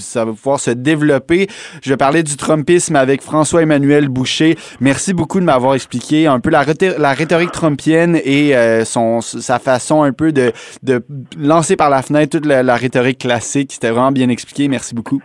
ça 0.00 0.24
va 0.24 0.32
pouvoir 0.32 0.60
se 0.60 0.70
développer. 0.70 1.48
Je 1.82 1.90
vais 1.90 1.96
parler 1.96 2.22
du 2.22 2.36
Trumpisme 2.52 2.96
avec 2.96 3.22
François-Emmanuel 3.22 4.08
Boucher. 4.08 4.56
Merci 4.78 5.14
beaucoup 5.14 5.40
de 5.40 5.44
m'avoir 5.46 5.74
expliqué 5.74 6.26
un 6.26 6.38
peu 6.38 6.50
la, 6.50 6.64
la 6.98 7.12
rhétorique 7.14 7.50
trumpienne 7.50 8.20
et 8.22 8.54
euh, 8.54 8.84
son, 8.84 9.22
sa 9.22 9.58
façon 9.58 10.02
un 10.02 10.12
peu 10.12 10.32
de, 10.32 10.52
de 10.82 11.02
lancer 11.38 11.76
par 11.76 11.88
la 11.88 12.02
fenêtre 12.02 12.38
toute 12.38 12.46
la, 12.46 12.76
rhétorique 12.76 13.20
classique. 13.20 13.72
C'était 13.72 13.88
vraiment 13.88 14.12
bien 14.12 14.28
expliqué. 14.28 14.68
Merci 14.68 14.94
beaucoup. 14.94 15.22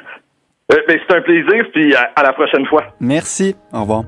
Euh, 0.72 0.78
ben, 0.88 0.98
c'est 1.06 1.18
un 1.18 1.22
plaisir, 1.22 1.66
puis 1.74 1.94
à 1.96 2.24
la 2.24 2.32
prochaine 2.32 2.66
fois. 2.68 2.86
Merci. 3.02 3.58
Au 3.74 3.82
revoir. 3.82 4.04